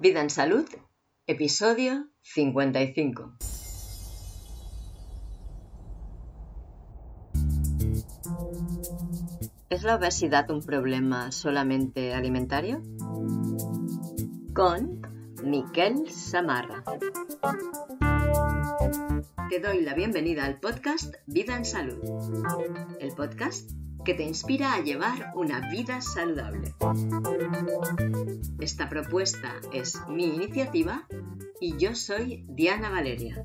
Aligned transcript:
Vida 0.00 0.20
en 0.20 0.30
Salud, 0.30 0.64
episodio 1.26 2.08
55. 2.22 3.32
¿Es 9.68 9.82
la 9.82 9.96
obesidad 9.96 10.48
un 10.52 10.62
problema 10.62 11.32
solamente 11.32 12.14
alimentario? 12.14 12.80
Con 14.54 15.02
Miquel 15.42 16.08
Samarra. 16.08 16.84
Te 19.50 19.58
doy 19.58 19.80
la 19.80 19.94
bienvenida 19.94 20.44
al 20.44 20.60
podcast 20.60 21.12
Vida 21.26 21.56
en 21.56 21.64
Salud, 21.64 21.98
el 23.00 23.16
podcast 23.16 23.68
que 24.08 24.14
te 24.14 24.22
inspira 24.22 24.72
a 24.72 24.80
llevar 24.80 25.32
una 25.34 25.68
vida 25.68 26.00
saludable. 26.00 26.72
Esta 28.58 28.88
propuesta 28.88 29.56
es 29.70 30.00
mi 30.08 30.24
iniciativa 30.24 31.06
y 31.60 31.76
yo 31.76 31.94
soy 31.94 32.42
Diana 32.48 32.88
Valeria. 32.88 33.44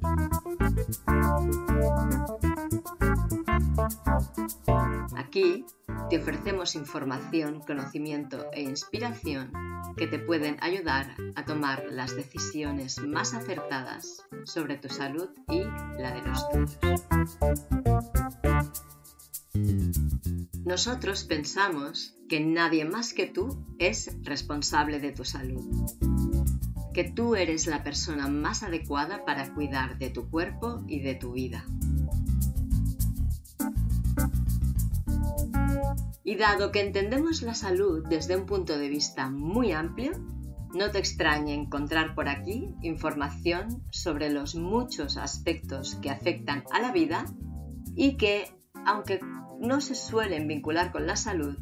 Aquí 5.17 5.65
te 6.09 6.17
ofrecemos 6.17 6.75
información, 6.75 7.59
conocimiento 7.59 8.45
e 8.53 8.61
inspiración 8.61 9.51
que 9.97 10.07
te 10.07 10.17
pueden 10.17 10.55
ayudar 10.61 11.13
a 11.35 11.43
tomar 11.43 11.87
las 11.91 12.15
decisiones 12.15 12.99
más 12.99 13.33
acertadas 13.33 14.23
sobre 14.45 14.77
tu 14.77 14.87
salud 14.87 15.27
y 15.49 15.65
la 15.99 16.13
de 16.13 16.21
los 16.21 16.49
tuyos. 16.51 16.79
Nosotros 20.65 21.25
pensamos 21.25 22.15
que 22.29 22.39
nadie 22.39 22.85
más 22.85 23.13
que 23.13 23.27
tú 23.27 23.65
es 23.79 24.15
responsable 24.23 25.01
de 25.01 25.11
tu 25.11 25.25
salud, 25.25 25.61
que 26.93 27.03
tú 27.03 27.35
eres 27.35 27.67
la 27.67 27.83
persona 27.83 28.29
más 28.29 28.63
adecuada 28.63 29.25
para 29.25 29.53
cuidar 29.53 29.97
de 29.97 30.09
tu 30.09 30.29
cuerpo 30.29 30.81
y 30.87 31.01
de 31.01 31.15
tu 31.15 31.33
vida. 31.33 31.65
Y 36.23 36.35
dado 36.37 36.71
que 36.71 36.79
entendemos 36.79 37.41
la 37.41 37.55
salud 37.55 38.05
desde 38.07 38.37
un 38.37 38.45
punto 38.45 38.77
de 38.77 38.87
vista 38.87 39.29
muy 39.29 39.73
amplio, 39.73 40.13
no 40.73 40.91
te 40.91 40.99
extrañe 40.99 41.53
encontrar 41.53 42.15
por 42.15 42.29
aquí 42.29 42.73
información 42.81 43.83
sobre 43.91 44.31
los 44.31 44.55
muchos 44.55 45.17
aspectos 45.17 45.95
que 45.95 46.09
afectan 46.09 46.63
a 46.71 46.79
la 46.79 46.93
vida 46.93 47.25
y 47.95 48.15
que, 48.15 48.45
aunque 48.85 49.19
no 49.63 49.79
se 49.79 49.95
suelen 49.95 50.47
vincular 50.47 50.91
con 50.91 51.07
la 51.07 51.15
salud, 51.15 51.57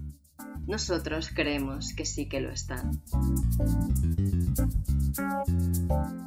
nosotros 0.65 1.29
creemos 1.33 1.93
que 1.93 2.05
sí 2.05 2.27
que 2.27 2.41
lo 2.41 2.51
están. 2.51 3.01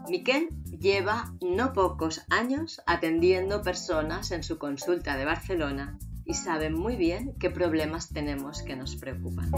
Miquel 0.09 0.51
lleva 0.79 1.35
no 1.41 1.73
pocos 1.73 2.23
años 2.31 2.81
atendiendo 2.87 3.63
personas 3.63 4.31
en 4.31 4.45
su 4.45 4.59
consulta 4.59 5.17
de 5.17 5.25
Barcelona 5.25 5.99
y 6.25 6.35
sabe 6.35 6.71
muy 6.71 6.95
bien 6.97 7.35
qué 7.41 7.51
problemas 7.51 8.09
tenemos 8.11 8.63
que 8.63 8.77
nos 8.77 8.95
preocupan. 8.95 9.51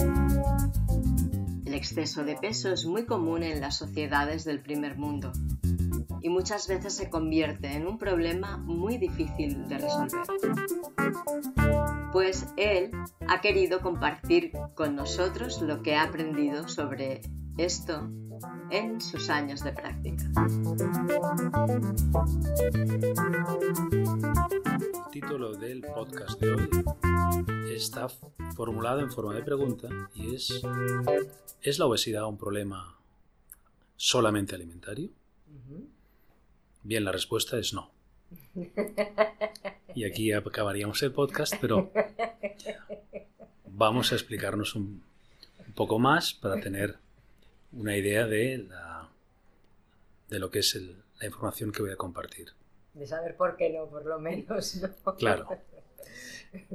El 1.66 1.74
exceso 1.74 2.24
de 2.24 2.36
peso 2.36 2.72
es 2.72 2.86
muy 2.86 3.04
común 3.04 3.42
en 3.42 3.60
las 3.60 3.76
sociedades 3.76 4.44
del 4.44 4.62
primer 4.62 4.96
mundo 4.96 5.32
y 6.22 6.28
muchas 6.28 6.66
veces 6.66 6.94
se 6.94 7.10
convierte 7.10 7.72
en 7.74 7.86
un 7.86 7.98
problema 7.98 8.56
muy 8.56 8.96
difícil 8.98 9.68
de 9.68 9.78
resolver. 9.78 10.22
Pues 12.16 12.46
él 12.56 12.92
ha 13.28 13.42
querido 13.42 13.82
compartir 13.82 14.52
con 14.74 14.96
nosotros 14.96 15.60
lo 15.60 15.82
que 15.82 15.96
ha 15.96 16.04
aprendido 16.04 16.66
sobre 16.66 17.20
esto 17.58 18.08
en 18.70 19.02
sus 19.02 19.28
años 19.28 19.62
de 19.62 19.74
práctica. 19.74 20.24
El 24.32 25.10
título 25.12 25.52
del 25.56 25.82
podcast 25.82 26.40
de 26.40 26.52
hoy 26.52 26.70
está 27.70 28.08
formulado 28.54 29.00
en 29.00 29.12
forma 29.12 29.34
de 29.34 29.42
pregunta 29.42 29.90
y 30.14 30.36
es 30.36 30.62
¿Es 31.60 31.78
la 31.78 31.84
obesidad 31.84 32.26
un 32.26 32.38
problema 32.38 32.98
solamente 33.94 34.54
alimentario? 34.54 35.10
Bien, 36.82 37.04
la 37.04 37.12
respuesta 37.12 37.58
es 37.58 37.74
no. 37.74 37.95
Y 39.94 40.04
aquí 40.04 40.32
acabaríamos 40.32 41.02
el 41.02 41.12
podcast, 41.12 41.54
pero 41.60 41.90
vamos 43.66 44.12
a 44.12 44.14
explicarnos 44.14 44.74
un, 44.74 45.02
poco 45.74 45.98
más 45.98 46.34
para 46.34 46.60
tener 46.60 46.96
una 47.72 47.96
idea 47.96 48.26
de, 48.26 48.58
la, 48.58 49.08
de 50.28 50.38
lo 50.38 50.50
que 50.50 50.60
es 50.60 50.74
la 51.20 51.26
información 51.26 51.72
que 51.72 51.82
voy 51.82 51.92
a 51.92 51.96
compartir. 51.96 52.52
De 52.94 53.06
saber 53.06 53.36
por 53.36 53.56
qué 53.56 53.70
no, 53.70 53.86
por 53.86 54.04
lo 54.06 54.18
menos. 54.18 54.80
Claro. 55.18 55.48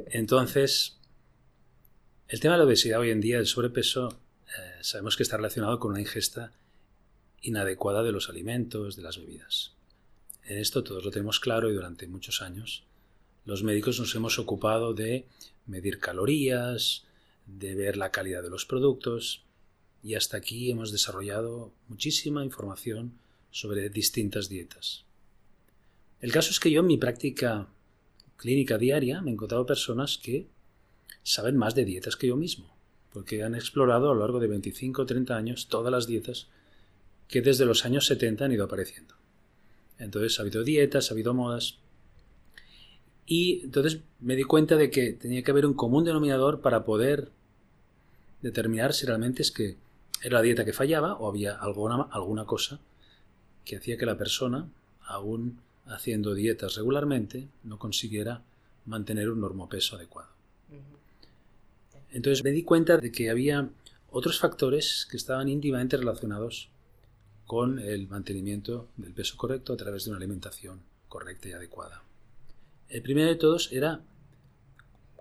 Entonces, 0.08 1.00
el 2.28 2.40
tema 2.40 2.54
de 2.54 2.60
la 2.60 2.66
obesidad 2.66 3.00
hoy 3.00 3.10
en 3.10 3.22
día, 3.22 3.40
el 3.40 3.48
sobrepeso, 3.48 4.20
eh, 4.48 4.78
sabemos 4.82 5.18
que 5.18 5.24
está 5.24 5.38
relacionado 5.38 5.80
con 5.80 5.92
una 5.92 6.00
ingesta 6.00 6.52
inadecuada 7.42 8.04
de 8.04 8.12
los 8.12 8.30
alimentos, 8.30 8.96
de 8.96 9.02
las 9.02 9.18
bebidas. 9.18 9.76
En 10.46 10.58
esto 10.58 10.84
todos 10.84 11.04
lo 11.04 11.12
tenemos 11.12 11.40
claro 11.40 11.70
y 11.70 11.74
durante 11.74 12.08
muchos 12.08 12.42
años 12.42 12.84
los 13.46 13.64
médicos 13.64 14.00
nos 14.00 14.14
hemos 14.16 14.38
ocupado 14.38 14.94
de 14.94 15.26
medir 15.66 16.00
calorías, 16.00 17.04
de 17.46 17.76
ver 17.76 17.98
la 17.98 18.12
calidad 18.12 18.44
de 18.44 18.50
los 18.50 18.66
productos 18.66 19.44
y 20.04 20.16
hasta 20.16 20.38
aquí 20.38 20.70
hemos 20.70 20.92
desarrollado 20.92 21.72
muchísima 21.88 22.44
información 22.44 23.14
sobre 23.52 23.90
distintas 23.90 24.50
dietas. 24.50 25.06
El 26.22 26.32
caso 26.32 26.52
es 26.52 26.60
que 26.60 26.72
yo 26.72 26.82
en 26.82 26.88
mi 26.88 26.98
práctica 26.98 27.68
clínica 28.38 28.78
diaria 28.78 29.22
me 29.22 29.32
he 29.32 29.34
encontrado 29.34 29.66
personas 29.66 30.18
que 30.18 30.48
saben 31.24 31.58
más 31.58 31.76
de 31.76 31.86
dietas 31.86 32.16
que 32.16 32.28
yo 32.28 32.36
mismo, 32.36 32.76
porque 33.12 33.44
han 33.44 33.56
explorado 33.56 34.10
a 34.10 34.14
lo 34.14 34.22
largo 34.22 34.40
de 34.40 34.48
25 34.48 35.02
o 35.02 35.06
30 35.06 35.36
años 35.36 35.68
todas 35.68 35.92
las 35.92 36.08
dietas 36.08 36.48
que 37.28 37.42
desde 37.42 37.66
los 37.66 37.86
años 37.86 38.06
70 38.06 38.46
han 38.46 38.52
ido 38.52 38.66
apareciendo. 38.66 39.21
Entonces 40.02 40.40
ha 40.40 40.42
habido 40.42 40.64
dietas, 40.64 41.10
ha 41.10 41.14
habido 41.14 41.34
modas. 41.34 41.78
Y 43.26 43.62
entonces 43.64 44.00
me 44.20 44.36
di 44.36 44.44
cuenta 44.44 44.76
de 44.76 44.90
que 44.90 45.14
tenía 45.14 45.44
que 45.44 45.52
haber 45.52 45.66
un 45.66 45.74
común 45.74 46.04
denominador 46.04 46.62
para 46.62 46.84
poder 46.84 47.30
determinar 48.42 48.94
si 48.94 49.06
realmente 49.06 49.44
es 49.44 49.52
que 49.52 49.78
era 50.24 50.38
la 50.38 50.42
dieta 50.42 50.66
que 50.66 50.74
fallaba 50.74 51.14
o 51.14 51.30
había 51.30 51.56
alguna, 51.56 52.08
alguna 52.12 52.46
cosa 52.46 52.80
que 53.64 53.78
hacía 53.78 53.98
que 53.98 54.06
la 54.08 54.18
persona, 54.18 54.68
aún 55.06 55.60
haciendo 55.86 56.34
dietas 56.34 56.76
regularmente, 56.76 57.48
no 57.64 57.78
consiguiera 57.78 58.42
mantener 58.86 59.30
un 59.30 59.40
normopeso 59.40 59.96
adecuado. 59.96 60.30
Entonces 62.12 62.44
me 62.44 62.52
di 62.52 62.64
cuenta 62.64 62.98
de 62.98 63.12
que 63.12 63.30
había 63.30 63.70
otros 64.10 64.40
factores 64.40 65.08
que 65.10 65.18
estaban 65.18 65.48
íntimamente 65.48 65.96
relacionados 65.96 66.70
con 67.52 67.80
el 67.80 68.08
mantenimiento 68.08 68.88
del 68.96 69.12
peso 69.12 69.36
correcto 69.36 69.74
a 69.74 69.76
través 69.76 70.06
de 70.06 70.12
una 70.12 70.20
alimentación 70.20 70.80
correcta 71.10 71.50
y 71.50 71.52
adecuada. 71.52 72.02
El 72.88 73.02
primero 73.02 73.28
de 73.28 73.36
todos 73.36 73.74
era 73.74 74.00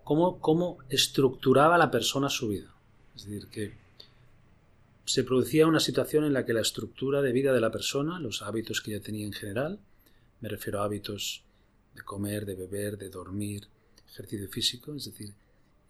cómo, 0.04 0.38
cómo 0.38 0.78
estructuraba 0.90 1.76
la 1.76 1.90
persona 1.90 2.28
su 2.30 2.50
vida. 2.50 2.72
Es 3.16 3.24
decir, 3.24 3.48
que 3.48 3.72
se 5.06 5.24
producía 5.24 5.66
una 5.66 5.80
situación 5.80 6.22
en 6.22 6.32
la 6.32 6.46
que 6.46 6.52
la 6.52 6.60
estructura 6.60 7.20
de 7.20 7.32
vida 7.32 7.52
de 7.52 7.60
la 7.60 7.72
persona, 7.72 8.20
los 8.20 8.42
hábitos 8.42 8.80
que 8.80 8.94
ella 8.94 9.02
tenía 9.02 9.26
en 9.26 9.32
general, 9.32 9.80
me 10.40 10.48
refiero 10.48 10.80
a 10.80 10.84
hábitos 10.84 11.42
de 11.96 12.02
comer, 12.02 12.46
de 12.46 12.54
beber, 12.54 12.96
de 12.96 13.10
dormir, 13.10 13.66
ejercicio 14.08 14.48
físico, 14.48 14.94
es 14.94 15.06
decir, 15.06 15.32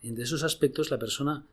en 0.03 0.19
esos 0.19 0.43
aspectos 0.43 0.91
la 0.91 0.99
persona 0.99 1.45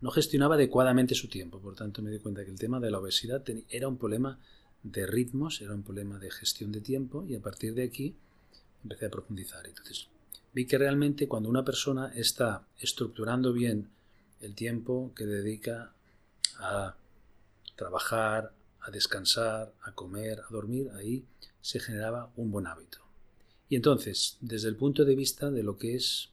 no 0.00 0.10
gestionaba 0.10 0.56
adecuadamente 0.56 1.14
su 1.14 1.28
tiempo. 1.28 1.60
Por 1.60 1.74
tanto, 1.74 2.02
me 2.02 2.10
di 2.10 2.18
cuenta 2.18 2.44
que 2.44 2.50
el 2.50 2.58
tema 2.58 2.80
de 2.80 2.90
la 2.90 2.98
obesidad 2.98 3.42
era 3.68 3.88
un 3.88 3.96
problema 3.96 4.38
de 4.82 5.06
ritmos, 5.06 5.60
era 5.60 5.74
un 5.74 5.82
problema 5.82 6.18
de 6.18 6.30
gestión 6.30 6.72
de 6.72 6.80
tiempo 6.80 7.24
y 7.26 7.34
a 7.34 7.40
partir 7.40 7.74
de 7.74 7.84
aquí 7.84 8.14
empecé 8.82 9.06
a 9.06 9.10
profundizar. 9.10 9.66
Entonces, 9.66 10.08
vi 10.52 10.66
que 10.66 10.78
realmente 10.78 11.26
cuando 11.26 11.48
una 11.48 11.64
persona 11.64 12.12
está 12.14 12.66
estructurando 12.78 13.52
bien 13.52 13.88
el 14.40 14.54
tiempo 14.54 15.12
que 15.16 15.26
dedica 15.26 15.92
a 16.58 16.96
trabajar, 17.74 18.52
a 18.80 18.90
descansar, 18.90 19.72
a 19.82 19.92
comer, 19.92 20.40
a 20.40 20.52
dormir, 20.52 20.90
ahí 20.94 21.24
se 21.60 21.80
generaba 21.80 22.30
un 22.36 22.50
buen 22.50 22.66
hábito. 22.66 22.98
Y 23.68 23.76
entonces, 23.76 24.36
desde 24.40 24.68
el 24.68 24.76
punto 24.76 25.04
de 25.04 25.16
vista 25.16 25.50
de 25.50 25.62
lo 25.62 25.76
que 25.76 25.96
es 25.96 26.30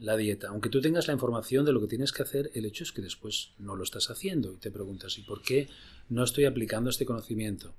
la 0.00 0.16
dieta. 0.16 0.48
Aunque 0.48 0.68
tú 0.68 0.80
tengas 0.80 1.06
la 1.06 1.12
información 1.12 1.64
de 1.64 1.72
lo 1.72 1.80
que 1.80 1.88
tienes 1.88 2.12
que 2.12 2.22
hacer, 2.22 2.50
el 2.54 2.64
hecho 2.64 2.84
es 2.84 2.92
que 2.92 3.02
después 3.02 3.50
no 3.58 3.76
lo 3.76 3.84
estás 3.84 4.10
haciendo 4.10 4.52
y 4.52 4.56
te 4.56 4.70
preguntas, 4.70 5.18
¿y 5.18 5.22
por 5.22 5.42
qué 5.42 5.68
no 6.08 6.24
estoy 6.24 6.44
aplicando 6.44 6.90
este 6.90 7.06
conocimiento? 7.06 7.74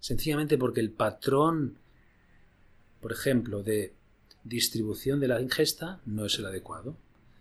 Sencillamente 0.00 0.58
porque 0.58 0.80
el 0.80 0.90
patrón, 0.90 1.78
por 3.00 3.12
ejemplo, 3.12 3.62
de 3.62 3.94
distribución 4.44 5.20
de 5.20 5.28
la 5.28 5.40
ingesta 5.40 6.00
no 6.06 6.24
es 6.24 6.38
el 6.38 6.46
adecuado. 6.46 6.96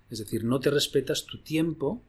Es 0.09 0.19
decir, 0.19 0.43
no 0.43 0.59
te 0.59 0.69
respetas 0.69 1.25
tu 1.25 1.39
tiempo 1.39 2.01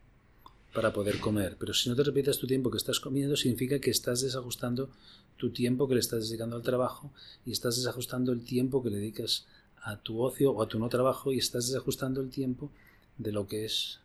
para 0.74 0.92
poder 0.92 1.20
comer. 1.20 1.56
Pero 1.58 1.74
si 1.74 1.88
no 1.88 1.96
te 1.96 2.02
repites 2.02 2.38
tu 2.38 2.46
tiempo 2.46 2.70
que 2.70 2.78
estás 2.78 3.00
comiendo, 3.00 3.36
significa 3.36 3.78
que 3.78 3.90
estás 3.90 4.22
desajustando 4.22 4.90
tu 5.36 5.50
tiempo 5.50 5.88
que 5.88 5.94
le 5.94 6.00
estás 6.00 6.28
dedicando 6.28 6.56
al 6.56 6.62
trabajo 6.62 7.12
y 7.46 7.52
estás 7.52 7.76
desajustando 7.76 8.32
el 8.32 8.44
tiempo 8.44 8.82
que 8.82 8.90
le 8.90 8.98
dedicas 8.98 9.46
a 9.46 9.59
tu 10.02 10.20
ocio 10.22 10.52
o 10.52 10.62
a 10.62 10.68
tu 10.68 10.78
no 10.78 10.88
trabajo 10.88 11.32
y 11.32 11.38
estás 11.38 11.68
desajustando 11.68 12.20
el 12.20 12.30
tiempo 12.30 12.70
de 13.18 13.32
lo 13.32 13.46
que 13.46 13.64
es 13.64 14.00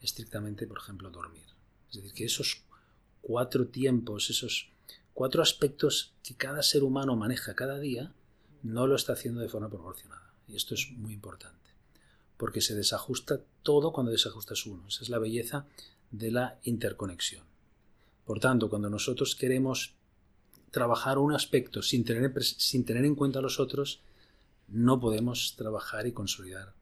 estrictamente, 0.00 0.66
por 0.66 0.78
ejemplo, 0.78 1.10
dormir. 1.10 1.44
Es 1.90 1.96
decir, 1.96 2.12
que 2.12 2.24
esos 2.24 2.62
cuatro 3.20 3.66
tiempos, 3.66 4.30
esos 4.30 4.68
cuatro 5.14 5.42
aspectos 5.42 6.12
que 6.22 6.34
cada 6.34 6.62
ser 6.62 6.82
humano 6.82 7.16
maneja 7.16 7.54
cada 7.54 7.78
día, 7.78 8.12
no 8.62 8.86
lo 8.86 8.96
está 8.96 9.12
haciendo 9.12 9.40
de 9.40 9.48
forma 9.48 9.68
proporcionada. 9.68 10.32
Y 10.48 10.56
esto 10.56 10.74
es 10.74 10.90
muy 10.96 11.12
importante, 11.12 11.70
porque 12.36 12.60
se 12.60 12.74
desajusta 12.74 13.40
todo 13.62 13.92
cuando 13.92 14.12
desajustas 14.12 14.66
uno. 14.66 14.86
Esa 14.88 15.02
es 15.02 15.08
la 15.08 15.18
belleza 15.18 15.66
de 16.10 16.30
la 16.30 16.58
interconexión. 16.64 17.44
Por 18.24 18.40
tanto, 18.40 18.68
cuando 18.68 18.90
nosotros 18.90 19.34
queremos 19.36 19.94
trabajar 20.70 21.18
un 21.18 21.34
aspecto 21.34 21.82
sin 21.82 22.04
tener, 22.04 22.32
sin 22.42 22.84
tener 22.84 23.04
en 23.04 23.14
cuenta 23.14 23.40
los 23.40 23.60
otros, 23.60 24.00
no 24.72 25.00
podemos 25.00 25.54
trabajar 25.56 26.06
y 26.06 26.12
consolidar 26.12 26.74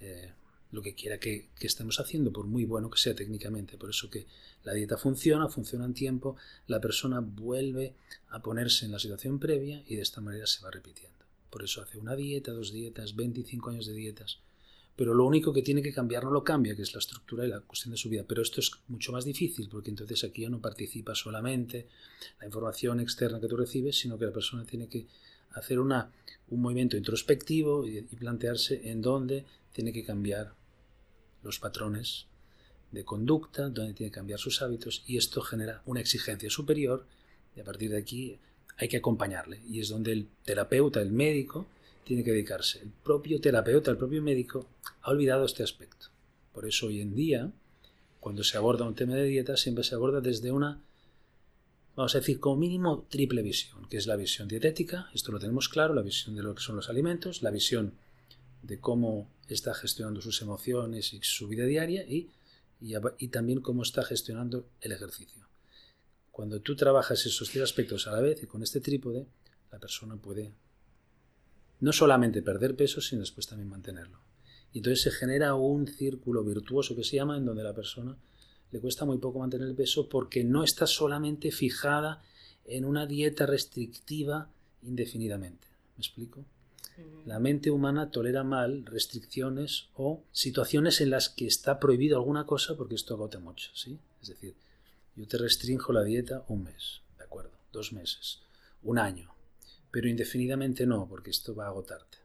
eh, 0.00 0.32
lo 0.72 0.80
que 0.82 0.94
quiera 0.94 1.18
que, 1.18 1.50
estemos 1.60 2.00
haciendo, 2.00 2.32
por 2.32 2.46
muy 2.46 2.64
bueno 2.64 2.90
que 2.90 2.98
sea 2.98 3.14
técnicamente. 3.14 3.76
Por 3.76 3.90
eso 3.90 4.10
que 4.10 4.26
la 4.64 4.72
dieta 4.72 4.96
funciona, 4.96 5.48
funciona 5.48 5.84
en 5.84 5.94
tiempo, 5.94 6.36
la 6.66 6.80
persona 6.80 7.20
vuelve 7.20 7.94
a 8.30 8.40
ponerse 8.40 8.86
en 8.86 8.92
la 8.92 8.98
situación 8.98 9.38
previa 9.38 9.84
y 9.86 9.96
de 9.96 10.02
esta 10.02 10.20
manera 10.20 10.46
se 10.46 10.64
va 10.64 10.70
repitiendo. 10.70 11.18
Por 11.50 11.62
eso 11.62 11.82
hace 11.82 11.98
una 11.98 12.16
dieta, 12.16 12.52
dos 12.52 12.72
dietas, 12.72 13.14
25 13.14 13.70
años 13.70 13.86
de 13.86 13.92
dietas. 13.92 14.38
Pero 14.96 15.14
lo 15.14 15.26
único 15.26 15.52
que 15.52 15.62
tiene 15.62 15.82
que 15.82 15.92
cambiar 15.92 16.24
no 16.24 16.30
lo 16.30 16.44
cambia, 16.44 16.74
que 16.74 16.82
es 16.82 16.94
la 16.94 16.98
estructura 16.98 17.44
y 17.46 17.48
la 17.48 17.60
cuestión 17.60 17.92
de 17.92 17.98
su 17.98 18.08
vida. 18.08 18.24
Pero 18.26 18.42
esto 18.42 18.60
es 18.60 18.72
mucho 18.88 19.12
más 19.12 19.24
difícil, 19.24 19.68
porque 19.68 19.90
entonces 19.90 20.24
aquí 20.24 20.42
ya 20.42 20.50
no 20.50 20.60
participa 20.60 21.14
solamente 21.14 21.88
la 22.40 22.46
información 22.46 23.00
externa 23.00 23.40
que 23.40 23.48
tú 23.48 23.56
recibes, 23.56 23.98
sino 23.98 24.18
que 24.18 24.26
la 24.26 24.32
persona 24.32 24.64
tiene 24.64 24.88
que 24.88 25.06
hacer 25.54 25.78
una, 25.78 26.10
un 26.48 26.62
movimiento 26.62 26.96
introspectivo 26.96 27.86
y, 27.86 28.02
plantearse 28.02 28.90
en 28.90 29.02
dónde 29.02 29.44
tiene 29.72 29.92
que 29.92 30.04
cambiar 30.04 30.54
los 31.42 31.58
patrones 31.58 32.26
de 32.90 33.04
conducta, 33.04 33.68
donde 33.68 33.94
tiene 33.94 34.10
que 34.10 34.16
cambiar 34.16 34.38
sus 34.38 34.60
hábitos 34.62 35.02
y 35.06 35.16
esto 35.16 35.40
genera 35.40 35.82
una 35.86 36.00
exigencia 36.00 36.50
superior 36.50 37.06
y 37.56 37.60
a 37.60 37.64
partir 37.64 37.90
de 37.90 37.98
aquí 37.98 38.38
hay 38.76 38.88
que 38.88 38.98
acompañarle 38.98 39.60
y 39.66 39.80
es 39.80 39.88
donde 39.88 40.12
el 40.12 40.28
terapeuta, 40.44 41.00
el 41.00 41.10
médico, 41.10 41.66
tiene 42.04 42.24
que 42.24 42.32
dedicarse. 42.32 42.80
El 42.80 42.90
propio 42.90 43.40
terapeuta, 43.40 43.90
el 43.90 43.96
propio 43.96 44.22
médico 44.22 44.66
ha 45.02 45.10
olvidado 45.10 45.44
este 45.44 45.62
aspecto. 45.62 46.08
Por 46.52 46.66
eso 46.66 46.86
hoy 46.86 47.00
en 47.00 47.14
día, 47.14 47.50
cuando 48.20 48.44
se 48.44 48.56
aborda 48.56 48.84
un 48.84 48.94
tema 48.94 49.14
de 49.14 49.24
dieta, 49.24 49.56
siempre 49.56 49.84
se 49.84 49.94
aborda 49.94 50.20
desde 50.20 50.52
una, 50.52 50.80
vamos 51.96 52.14
a 52.14 52.18
decir, 52.18 52.40
como 52.40 52.56
mínimo 52.56 53.06
triple 53.08 53.42
visión, 53.42 53.86
que 53.88 53.96
es 53.96 54.06
la 54.06 54.16
visión 54.16 54.48
dietética, 54.48 55.10
esto 55.14 55.32
lo 55.32 55.38
tenemos 55.38 55.68
claro, 55.68 55.94
la 55.94 56.02
visión 56.02 56.34
de 56.34 56.42
lo 56.42 56.54
que 56.54 56.62
son 56.62 56.76
los 56.76 56.88
alimentos, 56.88 57.42
la 57.42 57.50
visión 57.50 57.94
de 58.62 58.78
cómo 58.78 59.28
está 59.48 59.74
gestionando 59.74 60.20
sus 60.20 60.40
emociones 60.40 61.12
y 61.12 61.20
su 61.22 61.48
vida 61.48 61.64
diaria 61.64 62.04
y, 62.08 62.30
y, 62.80 63.28
también 63.28 63.60
cómo 63.60 63.82
está 63.82 64.04
gestionando 64.04 64.66
el 64.80 64.92
ejercicio. 64.92 65.46
Cuando 66.30 66.60
tú 66.60 66.76
trabajas 66.76 67.26
esos 67.26 67.50
tres 67.50 67.64
aspectos 67.64 68.06
a 68.06 68.12
la 68.12 68.20
vez 68.20 68.42
y 68.42 68.46
con 68.46 68.62
este 68.62 68.80
trípode, 68.80 69.26
la 69.70 69.78
persona 69.78 70.16
puede 70.16 70.52
no 71.80 71.92
solamente 71.92 72.42
perder 72.42 72.76
peso, 72.76 73.00
sino 73.00 73.20
después 73.20 73.46
también 73.46 73.68
mantenerlo. 73.68 74.20
Y 74.72 74.78
entonces 74.78 75.02
se 75.02 75.10
genera 75.10 75.54
un 75.54 75.86
círculo 75.86 76.42
virtuoso 76.42 76.96
que 76.96 77.04
se 77.04 77.16
llama 77.16 77.36
en 77.36 77.44
donde 77.44 77.62
la 77.62 77.74
persona 77.74 78.16
le 78.72 78.80
cuesta 78.80 79.04
muy 79.04 79.18
poco 79.18 79.38
mantener 79.38 79.68
el 79.68 79.74
peso 79.74 80.08
porque 80.08 80.42
no 80.44 80.64
está 80.64 80.86
solamente 80.86 81.52
fijada 81.52 82.22
en 82.64 82.84
una 82.84 83.06
dieta 83.06 83.46
restrictiva 83.46 84.50
indefinidamente. 84.82 85.68
¿Me 85.96 86.00
explico? 86.00 86.44
La 87.26 87.38
mente 87.38 87.70
humana 87.70 88.10
tolera 88.10 88.44
mal 88.44 88.84
restricciones 88.86 89.88
o 89.94 90.24
situaciones 90.32 91.00
en 91.00 91.10
las 91.10 91.28
que 91.28 91.46
está 91.46 91.78
prohibido 91.78 92.16
alguna 92.16 92.44
cosa 92.44 92.76
porque 92.76 92.94
esto 92.94 93.14
agota 93.14 93.38
mucho, 93.38 93.70
¿sí? 93.74 93.98
Es 94.20 94.28
decir, 94.28 94.54
yo 95.16 95.26
te 95.26 95.38
restringo 95.38 95.92
la 95.92 96.02
dieta 96.02 96.44
un 96.48 96.64
mes, 96.64 97.02
¿de 97.18 97.24
acuerdo? 97.24 97.52
Dos 97.72 97.92
meses, 97.92 98.40
un 98.82 98.98
año, 98.98 99.34
pero 99.90 100.08
indefinidamente 100.08 100.86
no, 100.86 101.06
porque 101.08 101.30
esto 101.30 101.54
va 101.54 101.66
a 101.66 101.68
agotarte. 101.68 102.18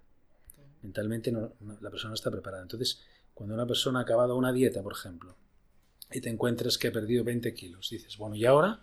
Mentalmente 0.82 1.32
la 1.32 1.90
persona 1.90 2.10
no 2.10 2.16
está 2.16 2.32
preparada. 2.32 2.64
Entonces, 2.64 3.02
cuando 3.34 3.56
una 3.56 3.68
persona 3.68 4.00
ha 4.00 4.04
acabado 4.04 4.36
una 4.36 4.54
dieta, 4.54 4.82
por 4.84 4.94
ejemplo, 4.94 5.36
y 6.12 6.22
te 6.22 6.30
encuentras 6.30 6.78
que 6.78 6.88
ha 6.88 6.92
perdido 6.92 7.24
20 7.24 7.54
kilos, 7.54 7.90
dices, 7.90 8.18
bueno, 8.18 8.36
¿y 8.36 8.46
ahora? 8.46 8.82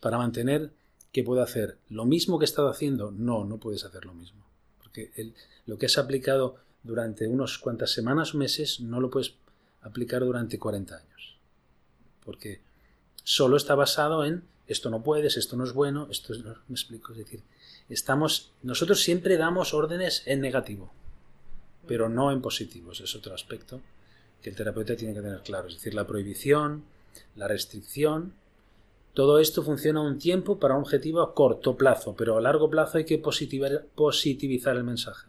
Para 0.00 0.18
mantener, 0.18 0.70
¿qué 1.12 1.22
puedo 1.22 1.42
hacer? 1.42 1.78
¿Lo 1.88 2.04
mismo 2.04 2.38
que 2.38 2.44
he 2.44 2.46
estado 2.46 2.68
haciendo? 2.68 3.10
No, 3.10 3.44
no 3.44 3.58
puedes 3.58 3.84
hacer 3.84 4.04
lo 4.04 4.14
mismo 4.14 4.48
porque 4.88 5.32
lo 5.66 5.78
que 5.78 5.86
has 5.86 5.98
aplicado 5.98 6.56
durante 6.82 7.26
unos 7.28 7.58
cuantas 7.58 7.92
semanas 7.92 8.34
o 8.34 8.38
meses 8.38 8.80
no 8.80 9.00
lo 9.00 9.10
puedes 9.10 9.34
aplicar 9.82 10.24
durante 10.24 10.58
40 10.58 10.96
años. 10.96 11.36
Porque 12.24 12.60
solo 13.22 13.56
está 13.56 13.74
basado 13.74 14.24
en 14.24 14.44
esto 14.66 14.90
no 14.90 15.02
puedes, 15.02 15.38
esto 15.38 15.56
no 15.56 15.64
es 15.64 15.72
bueno, 15.72 16.08
esto 16.10 16.34
no, 16.34 16.54
me 16.68 16.74
explico, 16.74 17.12
es 17.12 17.18
decir, 17.18 17.42
estamos 17.88 18.52
nosotros 18.62 19.00
siempre 19.00 19.38
damos 19.38 19.72
órdenes 19.72 20.22
en 20.26 20.42
negativo, 20.42 20.92
pero 21.86 22.10
no 22.10 22.32
en 22.32 22.42
positivo, 22.42 22.92
es 22.92 23.14
otro 23.14 23.34
aspecto 23.34 23.80
que 24.42 24.50
el 24.50 24.56
terapeuta 24.56 24.96
tiene 24.96 25.14
que 25.14 25.20
tener 25.20 25.40
claro, 25.42 25.68
es 25.68 25.74
decir, 25.74 25.94
la 25.94 26.06
prohibición, 26.06 26.84
la 27.36 27.48
restricción 27.48 28.32
todo 29.18 29.40
esto 29.40 29.64
funciona 29.64 30.00
un 30.00 30.16
tiempo 30.16 30.60
para 30.60 30.76
un 30.76 30.82
objetivo 30.82 31.22
a 31.22 31.34
corto 31.34 31.76
plazo, 31.76 32.14
pero 32.14 32.36
a 32.36 32.40
largo 32.40 32.70
plazo 32.70 32.98
hay 32.98 33.04
que 33.04 33.18
positivizar 33.18 34.76
el 34.76 34.84
mensaje. 34.84 35.26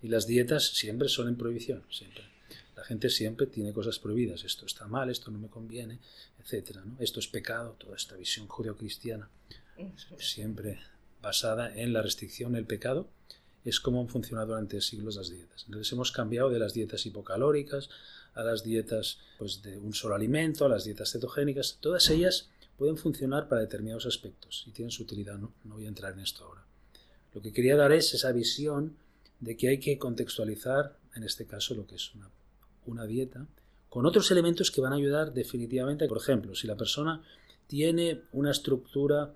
Y 0.00 0.06
las 0.06 0.28
dietas 0.28 0.68
siempre 0.68 1.08
son 1.08 1.26
en 1.26 1.34
prohibición, 1.34 1.82
siempre. 1.90 2.22
La 2.76 2.84
gente 2.84 3.10
siempre 3.10 3.48
tiene 3.48 3.72
cosas 3.72 3.98
prohibidas. 3.98 4.44
Esto 4.44 4.64
está 4.64 4.86
mal, 4.86 5.10
esto 5.10 5.32
no 5.32 5.40
me 5.40 5.48
conviene, 5.48 5.98
etc. 6.38 6.78
Esto 7.00 7.18
es 7.18 7.26
pecado, 7.26 7.74
toda 7.80 7.96
esta 7.96 8.14
visión 8.14 8.46
judeocristiana, 8.46 9.28
siempre 10.16 10.78
basada 11.20 11.74
en 11.74 11.92
la 11.92 12.02
restricción, 12.02 12.54
el 12.54 12.64
pecado, 12.64 13.08
es 13.64 13.80
como 13.80 14.00
han 14.00 14.08
funcionado 14.08 14.50
durante 14.50 14.80
siglos 14.80 15.16
las 15.16 15.30
dietas. 15.30 15.64
Entonces 15.66 15.92
hemos 15.92 16.12
cambiado 16.12 16.48
de 16.48 16.60
las 16.60 16.74
dietas 16.74 17.04
hipocalóricas 17.06 17.90
a 18.34 18.42
las 18.42 18.62
dietas 18.62 19.18
pues, 19.38 19.62
de 19.62 19.78
un 19.78 19.92
solo 19.92 20.14
alimento, 20.14 20.64
a 20.64 20.68
las 20.68 20.84
dietas 20.84 21.12
cetogénicas, 21.12 21.78
todas 21.80 22.08
ellas 22.10 22.48
pueden 22.76 22.96
funcionar 22.96 23.48
para 23.48 23.60
determinados 23.60 24.06
aspectos 24.06 24.64
y 24.66 24.70
tienen 24.70 24.90
su 24.90 25.02
utilidad, 25.02 25.38
¿no? 25.38 25.52
voy 25.64 25.84
a 25.84 25.88
entrar 25.88 26.12
en 26.12 26.20
esto 26.20 26.44
ahora. 26.44 26.64
Lo 27.34 27.42
que 27.42 27.52
quería 27.52 27.76
dar 27.76 27.92
es 27.92 28.14
esa 28.14 28.32
visión 28.32 28.96
de 29.38 29.56
que 29.56 29.68
hay 29.68 29.78
que 29.78 29.98
contextualizar, 29.98 30.96
en 31.14 31.24
este 31.24 31.46
caso, 31.46 31.74
lo 31.74 31.86
que 31.86 31.96
es 31.96 32.14
una, 32.14 32.30
una 32.86 33.06
dieta, 33.06 33.46
con 33.88 34.06
otros 34.06 34.30
elementos 34.30 34.70
que 34.70 34.80
van 34.80 34.92
a 34.92 34.96
ayudar 34.96 35.32
definitivamente. 35.32 36.06
Por 36.08 36.18
ejemplo, 36.18 36.54
si 36.54 36.66
la 36.66 36.76
persona 36.76 37.22
tiene 37.66 38.22
una 38.32 38.50
estructura 38.50 39.34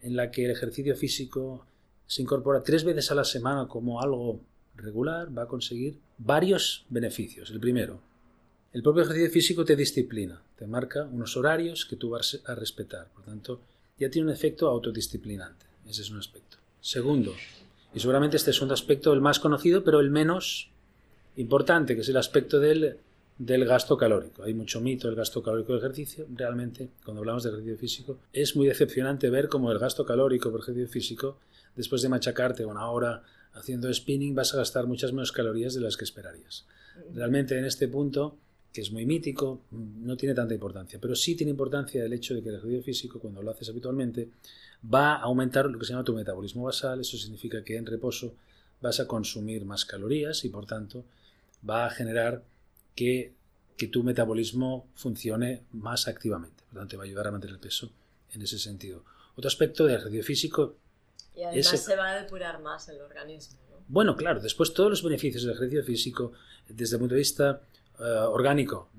en 0.00 0.16
la 0.16 0.30
que 0.30 0.44
el 0.44 0.50
ejercicio 0.50 0.94
físico 0.96 1.66
se 2.06 2.22
incorpora 2.22 2.62
tres 2.62 2.84
veces 2.84 3.10
a 3.10 3.14
la 3.14 3.24
semana 3.24 3.66
como 3.66 4.00
algo 4.00 4.40
regular, 4.76 5.36
va 5.36 5.42
a 5.42 5.48
conseguir 5.48 5.98
varios 6.18 6.86
beneficios. 6.88 7.50
El 7.50 7.60
primero, 7.60 8.00
el 8.72 8.82
propio 8.82 9.02
ejercicio 9.02 9.30
físico 9.30 9.64
te 9.64 9.76
disciplina, 9.76 10.42
te 10.58 10.66
marca 10.66 11.04
unos 11.04 11.36
horarios 11.36 11.86
que 11.86 11.96
tú 11.96 12.10
vas 12.10 12.40
a 12.44 12.54
respetar. 12.54 13.08
Por 13.14 13.24
tanto, 13.24 13.60
ya 13.98 14.10
tiene 14.10 14.28
un 14.28 14.34
efecto 14.34 14.68
autodisciplinante. 14.68 15.66
Ese 15.88 16.02
es 16.02 16.10
un 16.10 16.18
aspecto. 16.18 16.56
Segundo, 16.80 17.34
y 17.94 18.00
seguramente 18.00 18.36
este 18.36 18.50
es 18.50 18.60
un 18.60 18.70
aspecto 18.70 19.12
el 19.12 19.20
más 19.20 19.40
conocido, 19.40 19.82
pero 19.82 20.00
el 20.00 20.10
menos 20.10 20.68
importante, 21.36 21.94
que 21.94 22.02
es 22.02 22.08
el 22.08 22.16
aspecto 22.16 22.60
del, 22.60 22.98
del 23.38 23.64
gasto 23.64 23.96
calórico. 23.96 24.42
Hay 24.42 24.54
mucho 24.54 24.80
mito 24.80 25.08
del 25.08 25.16
gasto 25.16 25.42
calórico 25.42 25.72
del 25.72 25.82
ejercicio. 25.82 26.26
Realmente, 26.34 26.90
cuando 27.04 27.20
hablamos 27.20 27.44
de 27.44 27.50
ejercicio 27.50 27.78
físico, 27.78 28.18
es 28.32 28.56
muy 28.56 28.66
decepcionante 28.66 29.30
ver 29.30 29.48
cómo 29.48 29.72
el 29.72 29.78
gasto 29.78 30.04
calórico 30.04 30.50
por 30.50 30.60
ejercicio 30.60 30.88
físico, 30.88 31.38
después 31.74 32.02
de 32.02 32.08
machacarte 32.08 32.64
una 32.64 32.90
hora 32.90 33.22
haciendo 33.54 33.92
spinning, 33.92 34.34
vas 34.34 34.52
a 34.52 34.58
gastar 34.58 34.86
muchas 34.86 35.12
menos 35.12 35.32
calorías 35.32 35.74
de 35.74 35.80
las 35.80 35.96
que 35.96 36.04
esperarías. 36.04 36.66
Realmente 37.14 37.58
en 37.58 37.64
este 37.64 37.88
punto 37.88 38.36
que 38.76 38.82
es 38.82 38.92
muy 38.92 39.06
mítico, 39.06 39.62
no 39.70 40.18
tiene 40.18 40.34
tanta 40.34 40.52
importancia, 40.52 40.98
pero 41.00 41.16
sí 41.16 41.34
tiene 41.34 41.52
importancia 41.52 42.04
el 42.04 42.12
hecho 42.12 42.34
de 42.34 42.42
que 42.42 42.50
el 42.50 42.56
ejercicio 42.56 42.82
físico, 42.82 43.18
cuando 43.18 43.40
lo 43.40 43.50
haces 43.50 43.70
habitualmente, 43.70 44.28
va 44.84 45.14
a 45.14 45.22
aumentar 45.22 45.64
lo 45.64 45.78
que 45.78 45.86
se 45.86 45.94
llama 45.94 46.04
tu 46.04 46.12
metabolismo 46.12 46.64
basal, 46.64 47.00
eso 47.00 47.16
significa 47.16 47.64
que 47.64 47.78
en 47.78 47.86
reposo 47.86 48.34
vas 48.82 49.00
a 49.00 49.06
consumir 49.06 49.64
más 49.64 49.86
calorías 49.86 50.44
y 50.44 50.50
por 50.50 50.66
tanto 50.66 51.06
va 51.66 51.86
a 51.86 51.90
generar 51.90 52.42
que, 52.94 53.32
tu 53.90 54.02
metabolismo 54.02 54.86
funcione 54.94 55.62
más 55.72 56.06
activamente, 56.06 56.62
por 56.64 56.74
lo 56.74 56.80
tanto 56.80 56.90
te 56.90 56.96
va 56.98 57.04
a 57.04 57.06
ayudar 57.06 57.28
a 57.28 57.30
mantener 57.30 57.54
el 57.54 57.60
peso 57.60 57.90
en 58.34 58.42
ese 58.42 58.58
sentido. 58.58 59.04
Otro 59.36 59.48
aspecto 59.48 59.86
del 59.86 59.96
ejercicio 59.96 60.22
físico 60.22 60.76
y 61.34 61.44
además 61.44 61.80
se 61.82 61.96
va 61.96 62.10
a 62.10 62.20
depurar 62.20 62.60
más 62.60 62.90
el 62.90 63.00
organismo. 63.00 63.56
Bueno, 63.88 64.16
claro, 64.16 64.38
después 64.38 64.74
todos 64.74 64.90
los 64.90 65.02
beneficios 65.02 65.44
del 65.44 65.54
ejercicio 65.54 65.82
físico, 65.82 66.32
desde 66.68 66.96
el 66.96 67.00
punto 67.00 67.14
de 67.14 67.20
vista 67.20 67.62
eh, 67.98 68.02
orgánico 68.02 68.90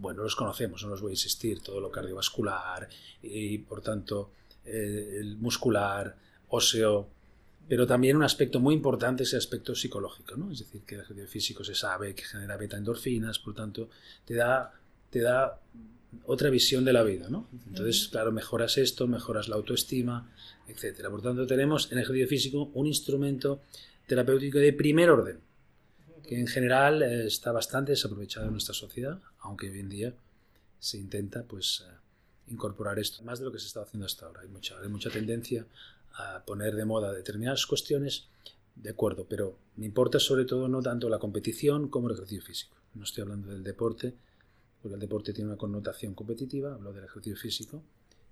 bueno, 0.00 0.22
los 0.22 0.34
conocemos, 0.34 0.82
no 0.82 0.90
los 0.90 1.02
voy 1.02 1.10
a 1.10 1.12
insistir, 1.12 1.60
todo 1.60 1.78
lo 1.80 1.90
cardiovascular 1.90 2.88
y 3.22 3.58
por 3.58 3.82
tanto 3.82 4.32
eh, 4.64 5.18
el 5.20 5.36
muscular, 5.36 6.16
óseo, 6.48 7.08
pero 7.68 7.86
también 7.86 8.16
un 8.16 8.22
aspecto 8.22 8.60
muy 8.60 8.74
importante 8.74 9.24
es 9.24 9.32
el 9.34 9.38
aspecto 9.38 9.74
psicológico, 9.74 10.36
¿no? 10.36 10.50
Es 10.50 10.60
decir, 10.60 10.82
que 10.82 10.96
el 10.96 11.02
ejercicio 11.02 11.28
físico 11.28 11.64
se 11.64 11.74
sabe 11.74 12.14
que 12.14 12.24
genera 12.24 12.56
beta 12.56 12.76
endorfinas, 12.76 13.38
por 13.38 13.54
tanto, 13.54 13.90
te 14.24 14.34
da, 14.34 14.72
te 15.10 15.20
da 15.20 15.60
otra 16.24 16.50
visión 16.50 16.84
de 16.84 16.92
la 16.92 17.04
vida, 17.04 17.28
¿no? 17.28 17.48
Entonces, 17.68 18.08
claro, 18.08 18.32
mejoras 18.32 18.78
esto, 18.78 19.06
mejoras 19.06 19.48
la 19.48 19.56
autoestima, 19.56 20.32
etcétera. 20.66 21.10
Por 21.10 21.22
tanto, 21.22 21.46
tenemos 21.46 21.92
en 21.92 21.98
el 21.98 22.04
ejercicio 22.04 22.28
físico 22.28 22.70
un 22.74 22.86
instrumento 22.86 23.60
terapéutico 24.06 24.58
de 24.58 24.72
primer 24.72 25.10
orden, 25.10 25.40
que 26.26 26.38
en 26.38 26.46
general 26.46 27.02
eh, 27.02 27.26
está 27.26 27.52
bastante 27.52 27.92
desaprovechado 27.92 28.46
en 28.46 28.52
nuestra 28.52 28.74
sociedad, 28.74 29.20
aunque 29.40 29.70
hoy 29.70 29.80
en 29.80 29.88
día 29.88 30.14
se 30.78 30.98
intenta 30.98 31.42
pues 31.44 31.84
eh, 31.86 31.92
incorporar 32.48 32.98
esto 32.98 33.22
más 33.22 33.38
de 33.38 33.44
lo 33.44 33.52
que 33.52 33.58
se 33.58 33.66
está 33.66 33.82
haciendo 33.82 34.06
hasta 34.06 34.26
ahora. 34.26 34.40
Hay 34.42 34.48
mucha, 34.48 34.78
hay 34.78 34.88
mucha 34.88 35.10
tendencia 35.10 35.66
a 36.14 36.42
poner 36.44 36.74
de 36.74 36.84
moda 36.84 37.12
determinadas 37.12 37.66
cuestiones, 37.66 38.26
de 38.74 38.90
acuerdo, 38.90 39.26
pero 39.28 39.56
me 39.76 39.86
importa 39.86 40.18
sobre 40.18 40.44
todo 40.44 40.68
no 40.68 40.82
tanto 40.82 41.08
la 41.08 41.18
competición 41.18 41.88
como 41.88 42.08
el 42.08 42.14
ejercicio 42.14 42.42
físico. 42.42 42.76
No 42.94 43.04
estoy 43.04 43.22
hablando 43.22 43.50
del 43.50 43.62
deporte, 43.62 44.14
porque 44.80 44.94
el 44.94 45.00
deporte 45.00 45.32
tiene 45.32 45.50
una 45.50 45.58
connotación 45.58 46.14
competitiva, 46.14 46.74
hablo 46.74 46.92
del 46.92 47.04
ejercicio 47.04 47.36
físico, 47.36 47.82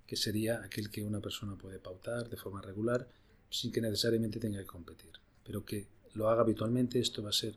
que 0.06 0.16
sería 0.16 0.62
aquel 0.62 0.90
que 0.90 1.04
una 1.04 1.20
persona 1.20 1.56
puede 1.56 1.78
pautar 1.78 2.28
de 2.28 2.36
forma 2.36 2.62
regular 2.62 3.06
sin 3.50 3.70
que 3.70 3.80
necesariamente 3.80 4.40
tenga 4.40 4.58
que 4.58 4.66
competir, 4.66 5.12
pero 5.44 5.64
que 5.64 5.86
lo 6.14 6.28
haga 6.28 6.42
habitualmente, 6.42 6.98
esto 6.98 7.22
va 7.22 7.30
a 7.30 7.32
ser 7.32 7.54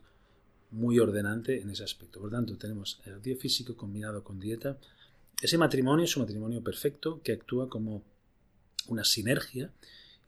muy 0.72 0.98
ordenante 0.98 1.60
en 1.60 1.70
ese 1.70 1.84
aspecto. 1.84 2.18
Por 2.18 2.30
lo 2.30 2.36
tanto, 2.36 2.56
tenemos 2.56 2.98
ejercicio 3.00 3.38
físico 3.38 3.76
combinado 3.76 4.24
con 4.24 4.40
dieta. 4.40 4.78
Ese 5.40 5.58
matrimonio 5.58 6.04
es 6.04 6.16
un 6.16 6.22
matrimonio 6.22 6.62
perfecto 6.64 7.20
que 7.22 7.32
actúa 7.32 7.68
como 7.68 8.02
una 8.88 9.04
sinergia. 9.04 9.70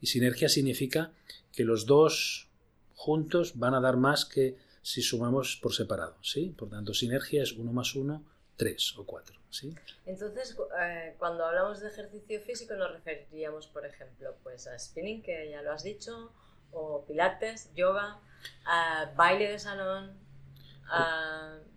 Y 0.01 0.07
sinergia 0.07 0.49
significa 0.49 1.13
que 1.53 1.65
los 1.65 1.87
dos 1.87 2.49
juntos 2.95 3.59
van 3.59 3.75
a 3.75 3.81
dar 3.81 3.97
más 3.97 4.25
que 4.25 4.57
si 4.83 5.01
sumamos 5.03 5.59
por 5.63 5.75
separado. 5.75 6.17
¿sí? 6.23 6.55
Por 6.57 6.69
tanto, 6.69 6.93
sinergia 6.93 7.43
es 7.43 7.53
uno 7.53 7.73
más 7.73 7.95
uno, 7.95 8.23
tres 8.57 8.97
o 8.99 9.07
cuatro. 9.07 9.41
¿sí? 9.51 9.75
Entonces, 10.05 10.57
eh, 10.81 11.15
cuando 11.19 11.47
hablamos 11.47 11.81
de 11.81 11.89
ejercicio 11.89 12.41
físico 12.43 12.75
nos 12.75 12.93
referiríamos, 12.93 13.67
por 13.69 13.87
ejemplo, 13.87 14.37
pues 14.43 14.67
a 14.67 14.79
spinning, 14.79 15.23
que 15.23 15.49
ya 15.51 15.63
lo 15.63 15.73
has 15.73 15.85
dicho, 15.85 16.33
o 16.71 17.05
pilates, 17.07 17.73
yoga, 17.75 18.21
a 18.67 19.13
baile 19.17 19.53
de 19.53 19.59
salón, 19.59 20.24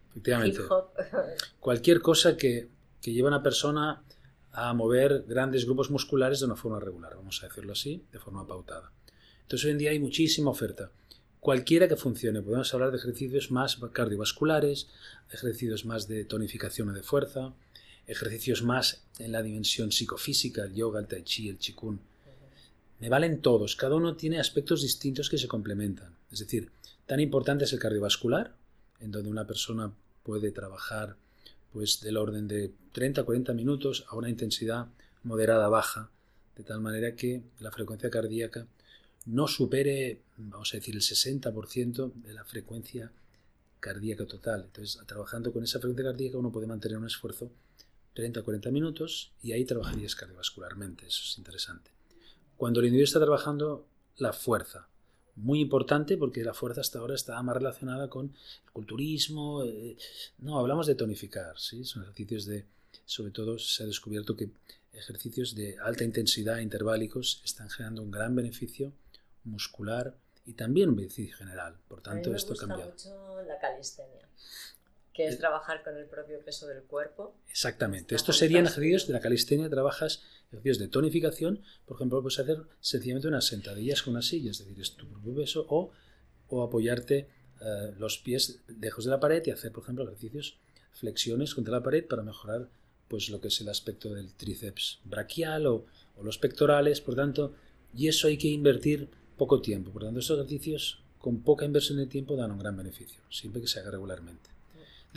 Efectivamente. 0.09 0.61
Cualquier 1.59 2.01
cosa 2.01 2.37
que, 2.37 2.69
que 3.01 3.13
lleve 3.13 3.27
a 3.27 3.31
una 3.31 3.43
persona 3.43 4.03
a 4.51 4.73
mover 4.73 5.25
grandes 5.27 5.65
grupos 5.65 5.91
musculares 5.91 6.39
de 6.39 6.47
una 6.47 6.55
forma 6.55 6.79
regular, 6.79 7.15
vamos 7.15 7.43
a 7.43 7.47
decirlo 7.47 7.73
así, 7.73 8.03
de 8.11 8.19
forma 8.19 8.47
pautada. 8.47 8.91
Entonces 9.43 9.65
hoy 9.65 9.71
en 9.71 9.77
día 9.77 9.91
hay 9.91 9.99
muchísima 9.99 10.49
oferta. 10.49 10.91
Cualquiera 11.39 11.87
que 11.87 11.95
funcione, 11.95 12.41
podemos 12.41 12.73
hablar 12.73 12.91
de 12.91 12.97
ejercicios 12.97 13.51
más 13.51 13.77
cardiovasculares, 13.93 14.87
ejercicios 15.31 15.85
más 15.85 16.07
de 16.07 16.25
tonificación 16.25 16.89
o 16.89 16.93
de 16.93 17.03
fuerza, 17.03 17.53
ejercicios 18.07 18.63
más 18.63 19.03
en 19.19 19.31
la 19.31 19.43
dimensión 19.43 19.91
psicofísica, 19.91 20.63
el 20.63 20.73
yoga, 20.73 20.99
el 20.99 21.07
tai 21.07 21.23
chi, 21.23 21.49
el 21.49 21.59
chikun. 21.59 21.99
Me 22.99 23.09
valen 23.09 23.41
todos, 23.41 23.75
cada 23.75 23.95
uno 23.95 24.15
tiene 24.15 24.39
aspectos 24.39 24.81
distintos 24.81 25.29
que 25.29 25.37
se 25.37 25.47
complementan. 25.47 26.15
Es 26.31 26.39
decir, 26.39 26.71
tan 27.05 27.19
importante 27.19 27.65
es 27.65 27.73
el 27.73 27.79
cardiovascular, 27.79 28.55
en 28.99 29.11
donde 29.11 29.29
una 29.29 29.45
persona 29.45 29.91
puede 30.23 30.51
trabajar 30.51 31.15
pues 31.71 32.01
del 32.01 32.17
orden 32.17 32.47
de 32.47 32.73
30 32.91 33.21
a 33.21 33.23
40 33.23 33.53
minutos 33.53 34.05
a 34.09 34.15
una 34.15 34.29
intensidad 34.29 34.87
moderada 35.23 35.67
baja, 35.67 36.09
de 36.55 36.63
tal 36.63 36.81
manera 36.81 37.15
que 37.15 37.43
la 37.59 37.71
frecuencia 37.71 38.09
cardíaca 38.09 38.67
no 39.25 39.47
supere, 39.47 40.21
vamos 40.37 40.73
a 40.73 40.77
decir, 40.77 40.95
el 40.95 41.01
60% 41.01 42.13
de 42.13 42.33
la 42.33 42.45
frecuencia 42.45 43.11
cardíaca 43.79 44.25
total. 44.25 44.63
Entonces, 44.65 44.99
trabajando 45.05 45.51
con 45.51 45.63
esa 45.63 45.79
frecuencia 45.79 46.11
cardíaca 46.11 46.37
uno 46.37 46.51
puede 46.51 46.67
mantener 46.67 46.97
un 46.97 47.05
esfuerzo 47.05 47.51
30 48.13 48.39
a 48.39 48.43
40 48.43 48.71
minutos 48.71 49.31
y 49.43 49.51
ahí 49.51 49.65
trabajarías 49.65 50.15
cardiovascularmente, 50.15 51.05
eso 51.05 51.21
es 51.23 51.37
interesante. 51.37 51.91
Cuando 52.55 52.79
el 52.79 52.87
individuo 52.87 53.05
está 53.05 53.19
trabajando 53.19 53.85
la 54.17 54.33
fuerza, 54.33 54.87
muy 55.37 55.61
importante 55.61 56.17
porque 56.17 56.43
la 56.43 56.53
fuerza 56.53 56.81
hasta 56.81 56.99
ahora 56.99 57.15
estaba 57.15 57.41
más 57.43 57.55
relacionada 57.55 58.09
con 58.09 58.33
el 58.65 58.71
culturismo. 58.71 59.63
Eh, 59.63 59.97
no, 60.39 60.59
hablamos 60.59 60.87
de 60.87 60.95
tonificar, 60.95 61.57
¿sí? 61.59 61.83
Son 61.83 62.03
ejercicios 62.03 62.45
de, 62.45 62.65
sobre 63.05 63.31
todo 63.31 63.57
se 63.57 63.83
ha 63.83 63.85
descubierto 63.85 64.35
que 64.35 64.49
ejercicios 64.91 65.55
de 65.55 65.77
alta 65.79 66.03
intensidad 66.03 66.57
interválicos 66.57 67.41
están 67.45 67.69
generando 67.69 68.01
un 68.01 68.11
gran 68.11 68.35
beneficio 68.35 68.91
muscular 69.43 70.15
y 70.45 70.53
también 70.53 70.89
un 70.89 70.95
beneficio 70.95 71.37
general. 71.37 71.77
Por 71.87 72.01
tanto, 72.01 72.33
esto 72.33 72.53
ha 72.53 72.57
cambiado. 72.57 72.91
mucho 72.91 73.41
la 73.43 73.59
calistenia 73.59 74.27
que 75.17 75.25
es 75.25 75.39
trabajar 75.39 75.83
con 75.83 75.97
el 75.97 76.05
propio 76.05 76.39
peso 76.45 76.67
del 76.67 76.83
cuerpo. 76.83 77.35
Exactamente. 77.49 78.13
Estos 78.13 78.37
serían 78.37 78.67
ejercicios 78.67 79.07
de 79.07 79.13
la 79.13 79.19
calistenia, 79.19 79.67
trabajas 79.67 80.23
ejercicios 80.49 80.77
de 80.77 80.87
tonificación, 80.89 81.63
por 81.87 81.97
ejemplo, 81.97 82.21
puedes 82.21 82.37
hacer 82.37 82.59
sencillamente 82.79 83.27
unas 83.27 83.47
sentadillas 83.47 84.03
con 84.03 84.11
una 84.13 84.21
silla, 84.21 84.51
es 84.51 84.59
decir, 84.59 84.79
es 84.79 84.95
tu 84.95 85.09
propio 85.09 85.33
peso, 85.33 85.65
o, 85.69 85.91
o 86.49 86.61
apoyarte 86.61 87.27
eh, 87.61 87.93
los 87.97 88.19
pies 88.19 88.61
lejos 88.79 89.05
de 89.05 89.09
la 89.11 89.19
pared 89.19 89.41
y 89.43 89.49
hacer, 89.49 89.71
por 89.71 89.81
ejemplo, 89.81 90.03
ejercicios, 90.03 90.59
flexiones 90.91 91.55
contra 91.55 91.73
la 91.73 91.83
pared 91.83 92.05
para 92.05 92.21
mejorar 92.21 92.69
pues 93.07 93.29
lo 93.29 93.41
que 93.41 93.47
es 93.47 93.59
el 93.59 93.69
aspecto 93.69 94.13
del 94.13 94.35
tríceps 94.35 94.99
braquial 95.03 95.65
o, 95.65 95.85
o 96.15 96.23
los 96.23 96.37
pectorales, 96.37 97.01
por 97.01 97.15
tanto, 97.15 97.55
y 97.91 98.07
eso 98.07 98.27
hay 98.27 98.37
que 98.37 98.49
invertir 98.49 99.09
poco 99.35 99.61
tiempo. 99.61 99.91
Por 99.91 100.03
tanto, 100.03 100.19
estos 100.19 100.37
ejercicios 100.37 101.01
con 101.17 101.41
poca 101.41 101.65
inversión 101.65 101.97
de 101.97 102.05
tiempo 102.05 102.35
dan 102.35 102.51
un 102.51 102.59
gran 102.59 102.77
beneficio, 102.77 103.23
siempre 103.31 103.61
que 103.61 103.67
se 103.67 103.79
haga 103.79 103.89
regularmente. 103.89 104.56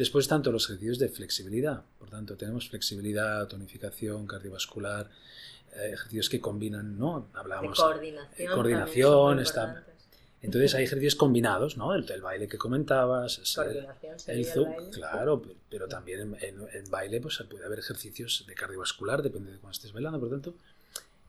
Después, 0.01 0.27
tanto 0.27 0.51
los 0.51 0.65
ejercicios 0.65 0.99
de 0.99 1.11
flexibilidad. 1.11 1.85
Por 1.99 2.09
tanto, 2.09 2.35
tenemos 2.35 2.71
flexibilidad, 2.71 3.47
tonificación 3.47 4.27
cardiovascular, 4.27 5.11
eh, 5.75 5.91
ejercicios 5.93 6.31
que 6.31 6.41
combinan, 6.41 6.99
¿no? 6.99 7.29
Hablábamos 7.35 7.77
de 7.77 7.83
coordinación. 7.85 8.55
coordinación 8.55 9.41
está. 9.41 9.85
Entonces 10.41 10.75
hay 10.75 10.85
ejercicios 10.85 11.17
combinados, 11.17 11.77
¿no? 11.77 11.95
El, 11.95 12.23
baile 12.23 12.49
que 12.49 12.57
comentabas, 12.57 13.59
el, 13.59 13.89
el 14.27 14.47
zoom, 14.47 14.91
claro, 14.91 15.43
pero, 15.69 15.87
también 15.87 16.35
en, 16.41 16.91
baile 16.91 17.21
pues 17.21 17.37
puede 17.51 17.67
haber 17.67 17.81
ejercicios 17.81 18.47
de 18.49 18.55
cardiovascular, 18.55 19.21
depende 19.21 19.53
de 19.53 19.59
cuándo 19.59 19.73
estés 19.73 19.93
bailando, 19.93 20.19
por 20.19 20.31
tanto, 20.31 20.55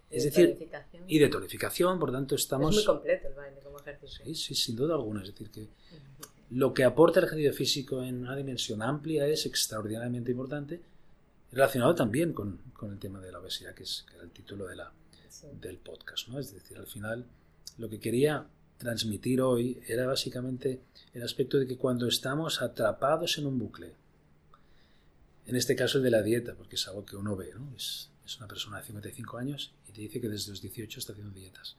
es 0.10 0.24
decir, 0.24 0.70
y 1.08 1.20
de 1.20 1.28
tonificación, 1.28 2.00
por 2.00 2.14
tanto 2.14 2.36
estamos... 2.36 2.70
Es 2.70 2.76
muy 2.78 2.86
completo 2.86 3.28
el 3.28 3.34
baile 3.34 3.60
como 3.60 3.80
ejercicio. 3.80 4.24
Sí, 4.24 4.34
sí, 4.34 4.56
sin 4.56 4.78
duda 4.78 4.96
alguna, 4.96 5.24
es 5.24 5.28
decir 5.28 5.52
que 5.52 5.68
lo 6.52 6.74
que 6.74 6.84
aporta 6.84 7.20
el 7.20 7.26
ejercicio 7.26 7.54
físico 7.54 8.04
en 8.04 8.20
una 8.20 8.36
dimensión 8.36 8.82
amplia 8.82 9.26
es 9.26 9.46
extraordinariamente 9.46 10.32
importante, 10.32 10.82
relacionado 11.52 11.96
también 11.96 12.34
con, 12.34 12.60
el 12.82 13.00
tema 13.00 13.20
de 13.20 13.32
la 13.32 13.40
obesidad, 13.40 13.74
que 13.74 13.84
es 13.84 14.06
el 14.22 14.32
título 14.32 14.68
de 14.68 14.76
la, 14.76 14.92
del 15.62 15.78
podcast. 15.78 16.28
¿no? 16.28 16.40
Es 16.40 16.54
decir, 16.54 16.78
al 16.78 16.88
final 16.88 17.26
lo 17.78 17.90
que 17.90 18.00
quería 18.00 18.46
transmitir 18.78 19.42
hoy 19.42 19.82
era 19.88 20.06
básicamente 20.06 20.82
el 21.14 21.24
aspecto 21.24 21.58
de 21.58 21.68
que 21.68 21.78
cuando 21.78 22.08
estamos 22.08 22.62
atrapados 22.62 23.38
en 23.38 23.46
un 23.46 23.58
bucle, 23.58 23.94
en 25.46 25.56
este 25.56 25.76
caso 25.76 26.00
el 26.00 26.04
de 26.04 26.12
la 26.12 26.22
dieta, 26.22 26.56
porque 26.56 26.76
es 26.76 26.88
algo 26.88 27.06
que 27.06 27.16
uno 27.16 27.36
ve, 27.36 27.54
¿no? 27.56 27.74
es, 27.78 28.10
es 28.26 28.38
una 28.38 28.48
persona 28.48 28.78
de 28.78 28.88
55 28.88 29.38
años 29.38 29.74
y 29.88 29.94
te 29.94 30.02
dice 30.02 30.20
que 30.20 30.28
desde 30.28 30.52
los 30.52 30.62
18 30.62 31.00
está 31.00 31.14
haciendo 31.14 31.34
dietas. 31.34 31.78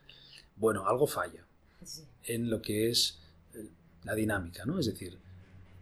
Bueno, 0.57 0.87
algo 0.87 1.07
falla 1.07 1.45
en 2.25 2.49
lo 2.49 2.63
que 2.63 2.91
es 2.91 3.19
la 4.05 4.15
dinámica, 4.15 4.65
¿no? 4.65 4.79
Es 4.79 4.87
decir, 4.87 5.19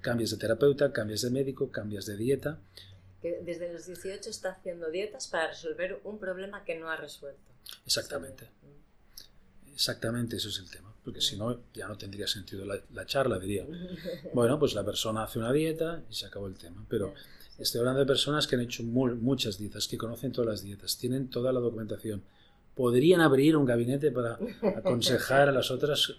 cambias 0.01 0.31
de 0.31 0.37
terapeuta, 0.37 0.93
cambias 0.93 1.23
de 1.23 1.31
médico, 1.31 1.71
cambias 1.71 2.07
de 2.07 2.17
dieta. 2.17 2.59
Que 3.21 3.41
desde 3.45 3.73
los 3.73 3.87
18 3.87 4.31
está 4.31 4.53
haciendo 4.53 4.91
dietas 4.91 5.29
para 5.29 5.49
resolver 5.49 6.01
un 6.05 6.19
problema 6.19 6.65
que 6.65 6.79
no 6.79 6.91
ha 6.91 6.97
resuelto. 6.97 7.41
Exactamente. 7.85 8.49
Exactamente, 9.73 10.37
eso 10.37 10.49
es 10.49 10.59
el 10.59 10.71
tema. 10.71 10.93
Porque 11.05 11.21
si 11.21 11.37
no, 11.37 11.59
ya 11.73 11.89
no 11.89 11.97
tendría 11.97 12.27
sentido 12.27 12.65
la, 12.67 13.07
charla, 13.07 13.39
diría. 13.39 13.67
Bueno, 14.35 14.59
pues 14.59 14.75
la 14.75 14.85
persona 14.85 15.25
hace 15.25 15.39
una 15.39 15.53
dieta 15.53 16.03
y 16.11 16.15
se 16.15 16.27
acabó 16.27 16.47
el 16.47 16.57
tema. 16.57 16.85
Pero 16.89 17.15
estoy 17.59 17.79
hablando 17.79 18.01
de 18.01 18.07
personas 18.07 18.47
que 18.47 18.57
han 18.57 18.63
hecho 18.63 18.83
muchas 18.83 19.59
dietas, 19.59 19.89
que 19.89 19.97
conocen 19.97 20.33
todas 20.33 20.51
las 20.51 20.63
dietas, 20.63 20.99
tienen 20.99 21.29
toda 21.29 21.53
la 21.53 21.61
documentación. 21.61 22.23
Podrían 22.75 23.21
abrir 23.21 23.57
un 23.57 23.65
gabinete 23.65 24.11
para 24.11 24.39
aconsejar 24.77 25.49
a 25.49 25.53
las 25.53 25.71
otras, 25.71 26.15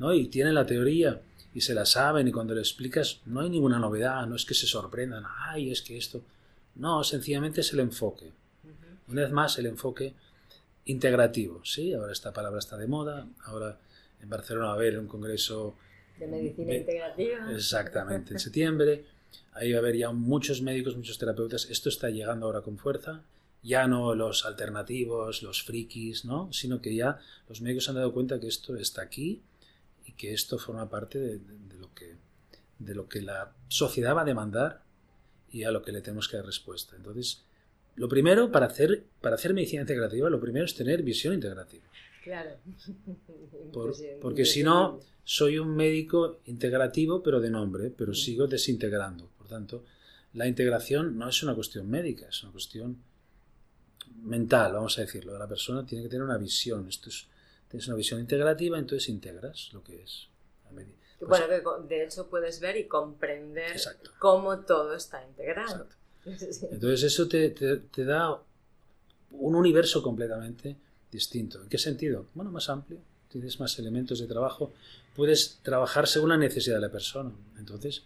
¿no? 0.00 0.12
Y 0.14 0.26
tienen 0.26 0.54
la 0.54 0.66
teoría 0.66 1.20
y 1.54 1.60
se 1.60 1.74
la 1.74 1.86
saben 1.86 2.26
y 2.26 2.32
cuando 2.32 2.54
le 2.54 2.60
explicas 2.60 3.20
no 3.26 3.40
hay 3.40 3.50
ninguna 3.50 3.78
novedad, 3.78 4.26
no 4.26 4.34
es 4.34 4.44
que 4.44 4.54
se 4.54 4.66
sorprendan, 4.66 5.24
ay, 5.46 5.70
es 5.70 5.82
que 5.82 5.96
esto... 5.96 6.22
No, 6.76 7.04
sencillamente 7.04 7.60
es 7.60 7.72
el 7.72 7.80
enfoque. 7.80 8.32
Una 9.08 9.22
vez 9.22 9.30
más, 9.32 9.58
el 9.58 9.66
enfoque 9.66 10.14
integrativo, 10.86 11.62
¿sí? 11.64 11.92
Ahora 11.92 12.12
esta 12.12 12.32
palabra 12.32 12.60
está 12.60 12.76
de 12.78 12.86
moda, 12.86 13.26
ahora 13.44 13.78
en 14.22 14.30
Barcelona 14.30 14.66
va 14.66 14.72
a 14.72 14.76
haber 14.76 14.98
un 14.98 15.06
congreso... 15.06 15.76
De 16.18 16.26
medicina 16.26 16.74
integrativa. 16.74 17.52
Exactamente, 17.52 18.32
en 18.32 18.40
septiembre. 18.46 19.04
ahí 19.52 19.72
va 19.72 19.78
a 19.78 19.80
haber 19.80 19.96
ya 19.96 20.12
muchos 20.12 20.62
médicos, 20.62 20.96
muchos 20.96 21.18
terapeutas. 21.18 21.66
Esto 21.68 21.90
está 21.90 22.08
llegando 22.08 22.46
ahora 22.46 22.62
con 22.62 22.78
fuerza. 22.78 23.22
Ya 23.62 23.86
no 23.86 24.14
los 24.14 24.46
alternativos, 24.46 25.42
los 25.42 25.62
frikis, 25.62 26.24
¿no? 26.24 26.50
Sino 26.52 26.80
que 26.80 26.94
ya 26.94 27.18
los 27.48 27.60
médicos 27.60 27.88
han 27.90 27.96
dado 27.96 28.14
cuenta 28.14 28.40
que 28.40 28.46
esto 28.46 28.76
está 28.76 29.02
aquí 29.02 29.42
y 30.06 30.12
que 30.12 30.32
esto 30.32 30.58
forma 30.58 30.88
parte 30.88 31.18
de, 31.18 31.40
lo, 31.78 31.94
que, 31.94 32.16
de 32.78 32.94
lo 32.94 33.08
que 33.08 33.22
la 33.22 33.52
sociedad 33.68 34.16
va 34.16 34.22
a 34.22 34.24
demandar 34.24 34.82
y 35.50 35.64
a 35.64 35.70
lo 35.70 35.82
que 35.82 35.92
le 35.92 36.00
tenemos 36.00 36.28
que 36.28 36.36
dar 36.36 36.46
respuesta. 36.46 36.96
Entonces, 36.96 37.44
lo 37.96 38.08
primero, 38.08 38.50
para 38.50 38.66
hacer, 38.66 39.04
para 39.20 39.34
hacer 39.34 39.52
medicina 39.52 39.82
integrativa, 39.82 40.30
lo 40.30 40.40
primero 40.40 40.64
es 40.64 40.74
tener 40.74 41.02
visión 41.02 41.34
integrativa. 41.34 41.84
Claro. 42.22 42.50
porque 44.20 44.44
si 44.44 44.62
no, 44.62 45.00
soy 45.24 45.58
un 45.58 45.74
médico 45.74 46.40
integrativo, 46.46 47.22
pero 47.22 47.40
de 47.40 47.50
nombre, 47.50 47.90
pero 47.90 48.14
sigo 48.14 48.46
desintegrando. 48.46 49.28
Por 49.36 49.48
tanto, 49.48 49.84
la 50.34 50.46
integración 50.46 51.16
no 51.18 51.28
es 51.28 51.42
una 51.42 51.54
cuestión 51.54 51.88
médica, 51.88 52.28
es 52.28 52.42
una 52.42 52.52
cuestión 52.52 52.98
mental, 54.22 54.72
vamos 54.72 54.98
a 54.98 55.02
decirlo. 55.02 55.38
La 55.38 55.48
persona 55.48 55.84
tiene 55.84 56.04
que 56.04 56.10
tener 56.10 56.24
una 56.24 56.38
visión. 56.38 56.86
Esto 56.88 57.08
es, 57.08 57.26
tienes 57.70 57.86
una 57.86 57.96
visión 57.96 58.20
integrativa, 58.20 58.78
entonces 58.78 59.08
integras 59.08 59.70
lo 59.72 59.82
que 59.82 60.02
es. 60.02 60.28
bueno, 61.20 61.46
de 61.88 62.04
hecho 62.04 62.28
puedes 62.28 62.60
ver 62.60 62.76
y 62.76 62.86
comprender 62.86 63.76
cómo 64.18 64.60
todo 64.60 64.94
está 64.94 65.24
integrado. 65.24 65.86
Entonces 66.24 67.02
eso 67.04 67.28
te, 67.28 67.48
te, 67.48 68.04
da 68.04 68.42
un 69.30 69.54
universo 69.54 70.02
completamente 70.02 70.76
distinto. 71.10 71.62
¿En 71.62 71.68
qué 71.68 71.78
sentido? 71.78 72.26
Bueno, 72.34 72.50
más 72.50 72.68
amplio, 72.68 72.98
tienes 73.30 73.58
más 73.58 73.78
elementos 73.78 74.18
de 74.18 74.26
trabajo, 74.26 74.74
puedes 75.16 75.60
trabajar 75.62 76.06
según 76.06 76.28
la 76.28 76.36
necesidad 76.36 76.76
de 76.76 76.82
la 76.82 76.90
persona. 76.90 77.32
Entonces, 77.58 78.02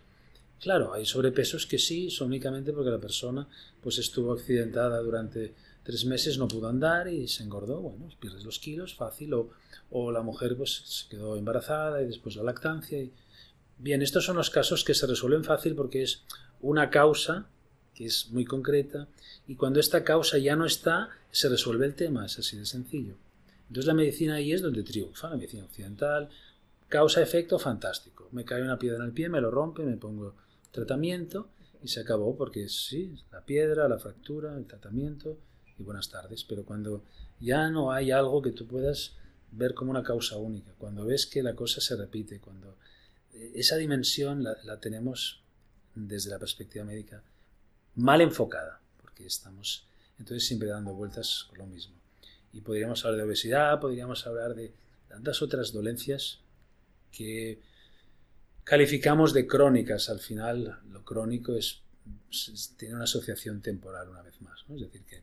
claro, 0.60 0.92
hay 0.94 1.04
sobrepesos 1.06 1.66
que 1.66 1.78
sí, 1.78 2.08
son 2.08 2.28
únicamente 2.28 2.72
porque 2.72 2.90
la 2.90 3.00
persona 3.00 3.48
pues 3.82 3.98
estuvo 3.98 4.32
accidentada 4.32 5.00
durante 5.00 5.52
tres 5.84 6.04
meses, 6.04 6.38
no 6.38 6.48
pudo 6.48 6.68
andar 6.68 7.06
y 7.08 7.28
se 7.28 7.44
engordó. 7.44 7.80
Bueno, 7.80 8.08
pierdes 8.18 8.44
los 8.44 8.58
kilos, 8.58 8.94
fácil. 8.94 9.34
O, 9.34 9.50
o 9.90 10.10
la 10.10 10.22
mujer 10.22 10.56
pues 10.56 10.82
se 10.84 11.08
quedó 11.08 11.36
embarazada 11.36 12.02
y 12.02 12.06
después 12.06 12.34
la 12.34 12.42
lactancia. 12.42 12.98
Bien, 13.78 14.02
estos 14.02 14.24
son 14.24 14.36
los 14.36 14.50
casos 14.50 14.82
que 14.82 14.94
se 14.94 15.06
resuelven 15.06 15.44
fácil 15.44 15.76
porque 15.76 16.02
es 16.02 16.24
una 16.60 16.90
causa 16.90 17.46
que 17.94 18.06
es 18.06 18.30
muy 18.30 18.44
concreta, 18.44 19.08
y 19.46 19.54
cuando 19.54 19.80
esta 19.80 20.04
causa 20.04 20.36
ya 20.38 20.56
no 20.56 20.66
está, 20.66 21.10
se 21.30 21.48
resuelve 21.48 21.86
el 21.86 21.94
tema, 21.94 22.26
es 22.26 22.38
así 22.38 22.56
de 22.56 22.66
sencillo. 22.66 23.14
Entonces 23.68 23.86
la 23.86 23.94
medicina 23.94 24.34
ahí 24.34 24.52
es 24.52 24.62
donde 24.62 24.82
triunfa, 24.82 25.30
la 25.30 25.36
medicina 25.36 25.64
occidental, 25.64 26.28
causa-efecto 26.88 27.58
fantástico. 27.58 28.28
Me 28.32 28.44
cae 28.44 28.62
una 28.62 28.78
piedra 28.78 28.98
en 28.98 29.04
el 29.04 29.12
pie, 29.12 29.28
me 29.28 29.40
lo 29.40 29.50
rompe, 29.50 29.84
me 29.84 29.96
pongo 29.96 30.34
tratamiento 30.70 31.48
y 31.82 31.88
se 31.88 32.00
acabó, 32.00 32.36
porque 32.36 32.68
sí, 32.68 33.16
la 33.30 33.40
piedra, 33.42 33.88
la 33.88 33.98
fractura, 33.98 34.56
el 34.56 34.66
tratamiento 34.66 35.38
y 35.78 35.82
buenas 35.82 36.08
tardes. 36.10 36.44
Pero 36.44 36.64
cuando 36.64 37.02
ya 37.40 37.68
no 37.70 37.92
hay 37.92 38.10
algo 38.10 38.42
que 38.42 38.52
tú 38.52 38.66
puedas 38.66 39.16
ver 39.50 39.74
como 39.74 39.90
una 39.90 40.02
causa 40.02 40.36
única, 40.36 40.72
cuando 40.78 41.04
ves 41.04 41.26
que 41.26 41.42
la 41.42 41.54
cosa 41.54 41.80
se 41.80 41.96
repite, 41.96 42.40
cuando 42.40 42.76
eh, 43.32 43.52
esa 43.54 43.76
dimensión 43.76 44.42
la, 44.42 44.56
la 44.64 44.80
tenemos 44.80 45.40
desde 45.94 46.30
la 46.30 46.38
perspectiva 46.38 46.84
médica 46.84 47.22
mal 47.96 48.20
enfocada, 48.20 48.80
porque 49.00 49.26
estamos 49.26 49.86
entonces 50.18 50.46
siempre 50.46 50.68
dando 50.68 50.94
vueltas 50.94 51.46
con 51.48 51.58
lo 51.58 51.66
mismo. 51.66 51.94
Y 52.52 52.60
podríamos 52.60 53.04
hablar 53.04 53.18
de 53.18 53.24
obesidad, 53.24 53.80
podríamos 53.80 54.26
hablar 54.26 54.54
de 54.54 54.72
tantas 55.08 55.42
otras 55.42 55.72
dolencias 55.72 56.38
que 57.12 57.60
calificamos 58.64 59.32
de 59.32 59.46
crónicas. 59.46 60.08
Al 60.08 60.20
final, 60.20 60.80
lo 60.90 61.04
crónico 61.04 61.54
es, 61.54 61.82
tiene 62.76 62.94
una 62.94 63.04
asociación 63.04 63.60
temporal 63.60 64.08
una 64.08 64.22
vez 64.22 64.40
más. 64.40 64.64
Es 64.68 64.80
decir, 64.80 65.02
que 65.04 65.22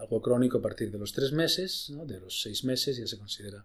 algo 0.00 0.22
crónico 0.22 0.58
a 0.58 0.62
partir 0.62 0.90
de 0.90 0.98
los 0.98 1.12
tres 1.12 1.32
meses, 1.32 1.92
de 2.06 2.20
los 2.20 2.40
seis 2.40 2.64
meses 2.64 2.96
ya 2.96 3.06
se 3.06 3.18
considera 3.18 3.62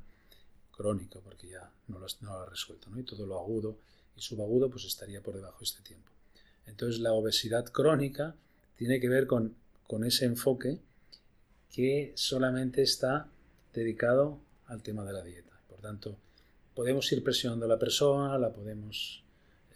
crónico 0.75 1.21
porque 1.21 1.47
ya 1.47 1.71
no 1.87 1.97
lo, 1.99 2.05
ha 2.33 2.45
resuelto. 2.45 2.89
¿no? 2.89 2.99
Y 2.99 3.03
todo 3.03 3.25
lo 3.25 3.39
agudo 3.39 3.77
y 4.17 4.21
subagudo 4.21 4.69
pues 4.69 4.83
estaría 4.83 5.21
por 5.21 5.35
debajo 5.35 5.59
de 5.59 5.63
este 5.63 5.81
tiempo. 5.81 6.11
Entonces 6.67 6.99
la 6.99 7.13
obesidad 7.13 7.65
crónica 7.65 8.35
tiene 8.75 8.99
que 8.99 9.07
ver 9.07 9.27
con, 9.27 9.55
ese 10.05 10.25
enfoque 10.25 10.79
que 11.71 12.11
solamente 12.15 12.81
está 12.81 13.29
dedicado 13.73 14.39
al 14.67 14.83
tema 14.83 15.05
de 15.05 15.13
la 15.13 15.23
dieta. 15.23 15.57
Por 15.69 15.79
tanto, 15.79 16.17
podemos 16.73 17.09
ir 17.13 17.23
presionando 17.23 17.65
a 17.65 17.69
la 17.69 17.79
persona, 17.79 18.37
la 18.37 18.51
podemos 18.51 19.23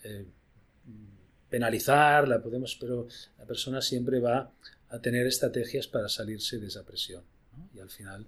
eh, 0.03 0.25
penalizar, 1.49 2.27
la 2.27 2.41
podemos, 2.41 2.75
pero 2.75 3.07
la 3.37 3.45
persona 3.45 3.81
siempre 3.81 4.19
va 4.19 4.51
a 4.89 4.99
tener 4.99 5.27
estrategias 5.27 5.87
para 5.87 6.09
salirse 6.09 6.57
de 6.57 6.67
esa 6.67 6.83
presión. 6.83 7.23
Y 7.75 7.79
al 7.79 7.89
final, 7.89 8.25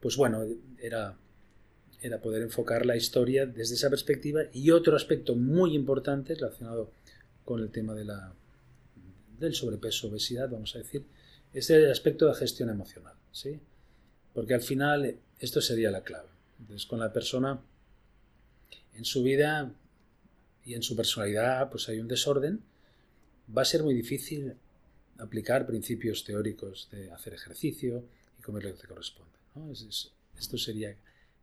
pues 0.00 0.16
bueno, 0.16 0.44
era, 0.78 1.16
era 2.00 2.20
poder 2.20 2.42
enfocar 2.42 2.86
la 2.86 2.96
historia 2.96 3.46
desde 3.46 3.74
esa 3.74 3.90
perspectiva. 3.90 4.42
Y 4.52 4.70
otro 4.70 4.96
aspecto 4.96 5.34
muy 5.34 5.74
importante 5.74 6.34
relacionado 6.34 6.90
con 7.44 7.60
el 7.60 7.70
tema 7.70 7.94
de 7.94 8.04
la, 8.04 8.34
del 9.38 9.54
sobrepeso, 9.54 10.08
obesidad, 10.08 10.48
vamos 10.48 10.74
a 10.74 10.78
decir, 10.78 11.04
es 11.52 11.70
el 11.70 11.90
aspecto 11.90 12.24
de 12.24 12.32
la 12.32 12.38
gestión 12.38 12.70
emocional, 12.70 13.14
¿sí? 13.30 13.60
Porque 14.32 14.54
al 14.54 14.62
final 14.62 15.16
esto 15.38 15.60
sería 15.60 15.90
la 15.90 16.02
clave. 16.02 16.28
Entonces, 16.58 16.86
con 16.86 17.00
la 17.00 17.12
persona 17.12 17.60
en 18.94 19.04
su 19.04 19.22
vida 19.22 19.72
y 20.64 20.74
en 20.74 20.82
su 20.82 20.96
personalidad, 20.96 21.70
pues 21.70 21.88
hay 21.88 21.98
un 21.98 22.08
desorden, 22.08 22.62
va 23.56 23.62
a 23.62 23.66
ser 23.66 23.82
muy 23.82 23.94
difícil 23.94 24.54
aplicar 25.18 25.66
principios 25.66 26.24
teóricos 26.24 26.88
de 26.90 27.10
hacer 27.10 27.34
ejercicio 27.34 28.04
y 28.38 28.42
comer 28.42 28.64
lo 28.64 28.74
que 28.74 28.82
te 28.82 28.88
corresponde. 28.88 29.32
esto 30.38 30.58
sería 30.58 30.96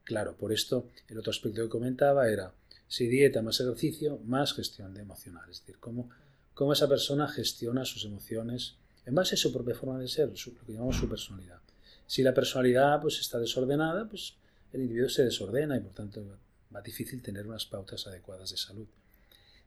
claro. 0.03 0.35
Por 0.35 0.51
esto, 0.51 0.87
el 1.07 1.17
otro 1.17 1.31
aspecto 1.31 1.63
que 1.63 1.69
comentaba 1.69 2.29
era 2.29 2.53
si 2.87 3.07
dieta 3.07 3.41
más 3.41 3.59
ejercicio, 3.59 4.19
más 4.25 4.53
gestión 4.53 4.93
de 4.93 5.01
emocional. 5.01 5.49
Es 5.49 5.61
decir, 5.61 5.77
cómo, 5.79 6.09
cómo 6.53 6.73
esa 6.73 6.89
persona 6.89 7.27
gestiona 7.27 7.85
sus 7.85 8.03
emociones 8.05 8.75
en 9.05 9.15
base 9.15 9.35
a 9.35 9.37
su 9.37 9.51
propia 9.51 9.75
forma 9.75 9.99
de 9.99 10.07
ser, 10.07 10.29
lo 10.29 10.65
que 10.65 10.73
llamamos 10.73 10.97
su 10.97 11.09
personalidad. 11.09 11.59
Si 12.05 12.21
la 12.21 12.33
personalidad 12.33 13.01
pues, 13.01 13.19
está 13.19 13.39
desordenada, 13.39 14.07
pues 14.07 14.35
el 14.73 14.81
individuo 14.81 15.09
se 15.09 15.23
desordena 15.23 15.77
y 15.77 15.79
por 15.79 15.93
tanto 15.93 16.37
va 16.73 16.81
difícil 16.81 17.21
tener 17.21 17.47
unas 17.47 17.65
pautas 17.65 18.05
adecuadas 18.07 18.51
de 18.51 18.57
salud. 18.57 18.87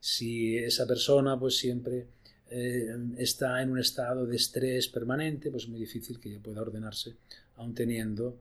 Si 0.01 0.59
esa 0.59 0.87
persona 0.87 1.39
pues 1.39 1.57
siempre 1.57 2.07
eh, 2.51 2.95
está 3.17 3.63
en 3.63 3.71
un 3.71 3.79
estado 3.79 4.27
de 4.27 4.37
estrés 4.37 4.89
permanente, 4.89 5.51
pues 5.51 5.65
es 5.65 5.69
muy 5.69 5.81
difícil 5.81 6.21
que 6.21 6.29
ella 6.29 6.41
pueda 6.43 6.61
ordenarse, 6.61 7.15
aun 7.57 7.75
teniendo, 7.75 8.37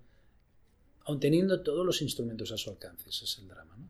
aun 1.05 1.19
teniendo 1.19 1.61
todos 1.61 1.85
los 1.85 2.01
instrumentos 2.01 2.51
a 2.51 2.57
su 2.57 2.69
alcance. 2.69 3.09
Ese 3.09 3.25
es 3.25 3.37
el 3.39 3.47
drama. 3.47 3.75
¿no? 3.77 3.87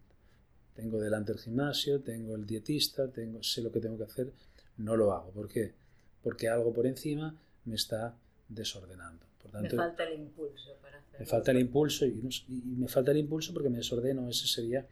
Tengo 0.75 0.99
delante 0.99 1.31
el 1.31 1.39
gimnasio, 1.39 2.01
tengo 2.01 2.35
el 2.35 2.45
dietista, 2.45 3.07
tengo, 3.07 3.43
sé 3.43 3.61
lo 3.61 3.71
que 3.71 3.79
tengo 3.79 3.97
que 3.97 4.03
hacer, 4.03 4.31
no 4.77 4.95
lo 4.95 5.13
hago. 5.13 5.31
¿Por 5.31 5.47
qué? 5.47 5.73
Porque 6.21 6.47
algo 6.47 6.73
por 6.73 6.87
encima 6.87 7.35
me 7.65 7.75
está 7.75 8.15
desordenando. 8.49 9.25
Por 9.41 9.51
tanto, 9.51 9.75
me 9.75 9.81
falta 9.83 10.03
el 10.03 10.19
impulso 10.19 10.75
para 10.81 10.97
hacerlo. 10.97 11.19
Me 11.19 11.25
falta 11.25 11.51
el 11.51 11.59
impulso 11.59 12.05
y, 12.05 12.21
me 12.47 12.87
falta 12.87 13.11
el 13.11 13.17
impulso 13.17 13.53
porque 13.53 13.69
me 13.69 13.77
desordeno. 13.77 14.29
Ese 14.29 14.47
sería 14.47 14.87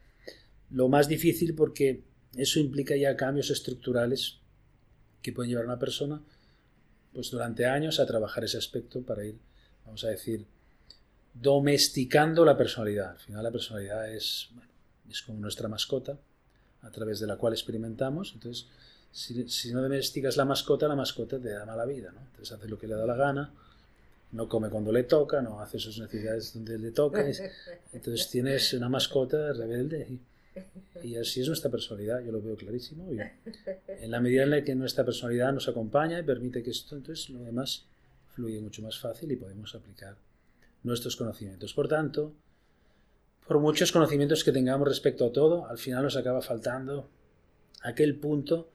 lo 0.70 0.88
más 0.88 1.08
difícil 1.08 1.54
porque 1.54 2.02
eso 2.36 2.60
implica 2.60 2.96
ya 2.96 3.16
cambios 3.16 3.50
estructurales 3.50 4.41
que 5.22 5.32
pueden 5.32 5.50
llevar 5.50 5.64
a 5.64 5.68
una 5.68 5.78
persona 5.78 6.20
pues 7.12 7.30
durante 7.30 7.66
años 7.66 8.00
a 8.00 8.06
trabajar 8.06 8.44
ese 8.44 8.58
aspecto 8.58 9.02
para 9.02 9.24
ir, 9.24 9.36
vamos 9.84 10.02
a 10.04 10.08
decir, 10.08 10.46
domesticando 11.34 12.44
la 12.44 12.56
personalidad. 12.56 13.10
Al 13.12 13.18
final 13.18 13.42
la 13.42 13.50
personalidad 13.50 14.10
es, 14.10 14.48
es 15.10 15.22
como 15.22 15.38
nuestra 15.38 15.68
mascota, 15.68 16.18
a 16.82 16.90
través 16.90 17.20
de 17.20 17.26
la 17.26 17.36
cual 17.36 17.52
experimentamos. 17.52 18.32
Entonces, 18.34 18.66
si, 19.12 19.72
no 19.72 19.82
domesticas 19.82 20.36
la 20.36 20.44
mascota, 20.44 20.88
la 20.88 20.96
mascota 20.96 21.38
te 21.38 21.50
da 21.50 21.64
mala 21.64 21.84
vida. 21.84 22.10
¿no? 22.12 22.20
Entonces 22.20 22.52
hace 22.52 22.68
lo 22.68 22.78
que 22.78 22.86
le 22.86 22.94
da 22.94 23.06
la 23.06 23.14
gana, 23.14 23.52
no 24.32 24.48
come 24.48 24.70
cuando 24.70 24.90
le 24.92 25.04
toca, 25.04 25.42
no 25.42 25.60
hace 25.60 25.78
sus 25.78 25.98
necesidades 25.98 26.54
donde 26.54 26.78
le 26.78 26.90
toca. 26.90 27.24
Entonces 27.92 28.28
tienes 28.30 28.72
una 28.72 28.88
mascota 28.88 29.52
rebelde. 29.52 30.06
Y, 30.10 30.20
así 31.20 31.40
es 31.40 31.46
nuestra 31.46 31.70
personalidad, 31.70 32.20
yo 32.20 32.32
lo 32.32 32.42
veo 32.42 32.56
clarísimo. 32.56 33.12
Y 33.12 33.18
en 33.88 34.10
la 34.10 34.20
medida 34.20 34.42
en 34.42 34.50
la 34.50 34.62
que 34.62 34.74
nuestra 34.74 35.04
personalidad 35.04 35.52
nos 35.52 35.68
acompaña 35.68 36.18
y 36.18 36.22
permite 36.22 36.62
que 36.62 36.70
esto, 36.70 36.96
entonces 36.96 37.30
lo 37.30 37.40
demás 37.40 37.86
fluye 38.34 38.60
mucho 38.60 38.82
más 38.82 38.98
fácil 38.98 39.30
y 39.32 39.36
podemos 39.36 39.74
aplicar 39.74 40.16
nuestros 40.82 41.16
conocimientos. 41.16 41.74
Por 41.74 41.88
tanto, 41.88 42.34
por 43.46 43.60
muchos 43.60 43.92
conocimientos 43.92 44.44
que 44.44 44.52
tengamos 44.52 44.88
respecto 44.88 45.26
a 45.26 45.32
todo, 45.32 45.66
al 45.66 45.78
final 45.78 46.02
nos 46.02 46.16
acaba 46.16 46.42
faltando 46.42 47.08
aquel 47.82 48.16
punto 48.16 48.70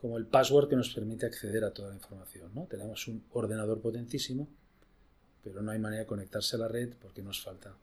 como 0.00 0.18
el 0.18 0.26
password 0.26 0.68
que 0.68 0.76
nos 0.76 0.94
permite 0.94 1.26
acceder 1.26 1.64
a 1.64 1.72
toda 1.72 1.88
la 1.90 1.94
información. 1.94 2.50
¿no? 2.54 2.66
Tenemos 2.66 3.08
un 3.08 3.24
ordenador 3.32 3.80
potentísimo, 3.80 4.48
pero 5.42 5.62
no 5.62 5.70
hay 5.70 5.78
manera 5.78 6.00
de 6.02 6.06
conectarse 6.06 6.56
a 6.56 6.60
la 6.60 6.68
red 6.68 6.94
porque 7.00 7.22
nos 7.22 7.42
falta 7.42 7.74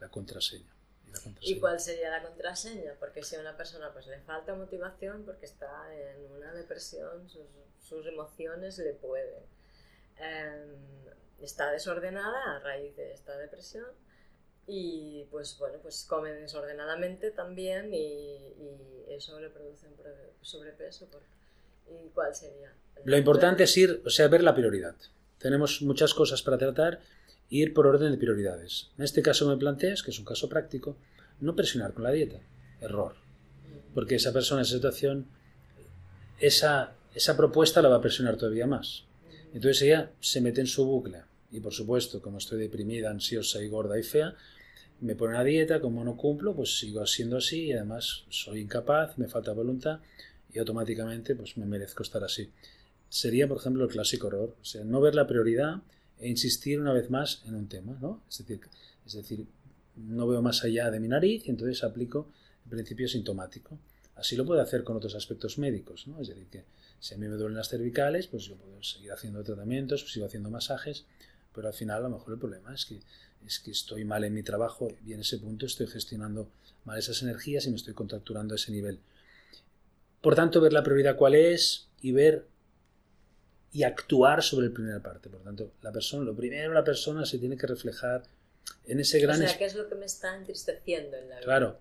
la 0.00 0.08
contraseña. 0.08 0.72
¿Y 1.40 1.58
cuál 1.58 1.80
sería 1.80 2.10
la 2.10 2.22
contraseña? 2.22 2.94
Porque 2.98 3.22
si 3.22 3.36
a 3.36 3.40
una 3.40 3.56
persona 3.56 3.92
pues, 3.92 4.06
le 4.06 4.20
falta 4.20 4.54
motivación 4.54 5.24
porque 5.24 5.46
está 5.46 5.68
en 5.94 6.30
una 6.30 6.52
depresión, 6.52 7.28
sus, 7.28 7.46
sus 7.80 8.06
emociones 8.06 8.78
le 8.78 8.94
pueden. 8.94 9.42
Em, 10.18 10.76
está 11.40 11.70
desordenada 11.72 12.56
a 12.56 12.58
raíz 12.60 12.94
de 12.96 13.12
esta 13.12 13.36
depresión 13.36 13.86
y 14.66 15.26
pues 15.30 15.56
bueno, 15.58 15.78
pues 15.82 16.04
come 16.08 16.32
desordenadamente 16.32 17.30
también 17.30 17.92
y, 17.92 18.38
eso 19.08 19.38
le 19.40 19.50
produce 19.50 19.86
un 19.88 19.94
sobrepeso. 20.40 21.06
¿Y 21.86 22.08
cuál 22.14 22.34
sería? 22.34 22.72
Lo 23.04 23.16
importante 23.18 23.64
es 23.64 23.76
ir, 23.76 24.00
o 24.06 24.08
sea, 24.08 24.28
ver 24.28 24.42
la 24.42 24.54
prioridad. 24.54 24.94
Tenemos 25.38 25.82
muchas 25.82 26.14
cosas 26.14 26.40
para 26.40 26.56
tratar 26.56 27.00
ir 27.58 27.74
por 27.74 27.86
orden 27.86 28.10
de 28.10 28.16
prioridades. 28.16 28.90
En 28.96 29.04
este 29.04 29.20
caso 29.20 29.46
me 29.46 29.58
planteas, 29.58 30.02
que 30.02 30.10
es 30.10 30.18
un 30.18 30.24
caso 30.24 30.48
práctico, 30.48 30.96
no 31.38 31.54
presionar 31.54 31.92
con 31.92 32.04
la 32.04 32.10
dieta. 32.10 32.40
Error. 32.80 33.14
Porque 33.94 34.14
esa 34.14 34.32
persona, 34.32 34.62
esa 34.62 34.74
situación, 34.74 35.26
esa, 36.40 36.94
esa 37.14 37.36
propuesta 37.36 37.82
la 37.82 37.90
va 37.90 37.96
a 37.96 38.00
presionar 38.00 38.38
todavía 38.38 38.66
más. 38.66 39.04
Entonces 39.52 39.82
ella 39.82 40.12
se 40.20 40.40
mete 40.40 40.62
en 40.62 40.66
su 40.66 40.86
bucle. 40.86 41.24
Y 41.50 41.60
por 41.60 41.74
supuesto, 41.74 42.22
como 42.22 42.38
estoy 42.38 42.58
deprimida, 42.58 43.10
ansiosa 43.10 43.62
y 43.62 43.68
gorda 43.68 43.98
y 43.98 44.02
fea, 44.02 44.34
me 45.00 45.14
pone 45.14 45.34
una 45.34 45.44
dieta, 45.44 45.80
como 45.80 46.02
no 46.04 46.16
cumplo, 46.16 46.56
pues 46.56 46.78
sigo 46.78 47.06
siendo 47.06 47.36
así 47.36 47.66
y 47.66 47.72
además 47.74 48.24
soy 48.30 48.60
incapaz, 48.60 49.18
me 49.18 49.28
falta 49.28 49.52
voluntad 49.52 50.00
y 50.54 50.58
automáticamente 50.58 51.34
pues 51.34 51.58
me 51.58 51.66
merezco 51.66 52.02
estar 52.02 52.24
así. 52.24 52.50
Sería, 53.10 53.46
por 53.46 53.58
ejemplo, 53.58 53.84
el 53.84 53.90
clásico 53.90 54.28
error, 54.28 54.56
o 54.58 54.64
sea, 54.64 54.84
no 54.84 55.02
ver 55.02 55.14
la 55.14 55.26
prioridad 55.26 55.82
e 56.22 56.28
insistir 56.28 56.80
una 56.80 56.92
vez 56.92 57.10
más 57.10 57.42
en 57.46 57.56
un 57.56 57.68
tema, 57.68 57.98
¿no? 58.00 58.22
Es 58.30 58.38
decir, 58.38 58.60
es 59.04 59.12
decir, 59.12 59.44
no 59.96 60.28
veo 60.28 60.40
más 60.40 60.62
allá 60.62 60.88
de 60.90 61.00
mi 61.00 61.08
nariz 61.08 61.46
y 61.46 61.50
entonces 61.50 61.82
aplico 61.82 62.28
el 62.64 62.70
principio 62.70 63.08
sintomático. 63.08 63.76
Así 64.14 64.36
lo 64.36 64.46
puedo 64.46 64.60
hacer 64.60 64.84
con 64.84 64.96
otros 64.96 65.16
aspectos 65.16 65.58
médicos, 65.58 66.06
¿no? 66.06 66.20
Es 66.20 66.28
decir, 66.28 66.46
que 66.46 66.64
si 67.00 67.14
a 67.14 67.18
mí 67.18 67.26
me 67.26 67.34
duelen 67.34 67.56
las 67.56 67.68
cervicales, 67.68 68.28
pues 68.28 68.44
yo 68.44 68.54
puedo 68.54 68.80
seguir 68.84 69.10
haciendo 69.10 69.42
tratamientos, 69.42 70.10
sigo 70.12 70.26
haciendo 70.26 70.48
masajes, 70.48 71.06
pero 71.52 71.66
al 71.66 71.74
final 71.74 71.98
a 71.98 72.08
lo 72.08 72.16
mejor 72.16 72.34
el 72.34 72.38
problema 72.38 72.72
es 72.72 72.86
que, 72.86 73.00
es 73.44 73.58
que 73.58 73.72
estoy 73.72 74.04
mal 74.04 74.22
en 74.22 74.32
mi 74.32 74.44
trabajo 74.44 74.88
y 75.04 75.14
en 75.14 75.20
ese 75.20 75.38
punto 75.38 75.66
estoy 75.66 75.88
gestionando 75.88 76.48
mal 76.84 76.98
esas 76.98 77.20
energías 77.22 77.66
y 77.66 77.70
me 77.70 77.76
estoy 77.76 77.94
contracturando 77.94 78.54
a 78.54 78.56
ese 78.56 78.70
nivel. 78.70 79.00
Por 80.20 80.36
tanto, 80.36 80.60
ver 80.60 80.72
la 80.72 80.84
prioridad 80.84 81.16
cuál 81.16 81.34
es 81.34 81.88
y 82.00 82.12
ver 82.12 82.46
y 83.72 83.82
actuar 83.84 84.42
sobre 84.42 84.68
la 84.68 84.74
primera 84.74 85.00
parte. 85.00 85.28
Por 85.28 85.42
tanto, 85.42 85.72
la 85.82 85.92
persona, 85.92 86.24
lo 86.24 86.36
primero 86.36 86.72
la 86.72 86.84
persona 86.84 87.24
se 87.24 87.38
tiene 87.38 87.56
que 87.56 87.66
reflejar 87.66 88.22
en 88.86 89.00
ese 89.00 89.18
gran... 89.20 89.42
O 89.42 89.46
sea, 89.46 89.58
¿qué 89.58 89.64
es 89.64 89.74
lo 89.74 89.88
que 89.88 89.94
me 89.94 90.06
está 90.06 90.36
entristeciendo 90.36 91.16
en 91.16 91.28
la 91.28 91.36
vida? 91.36 91.44
Claro. 91.44 91.78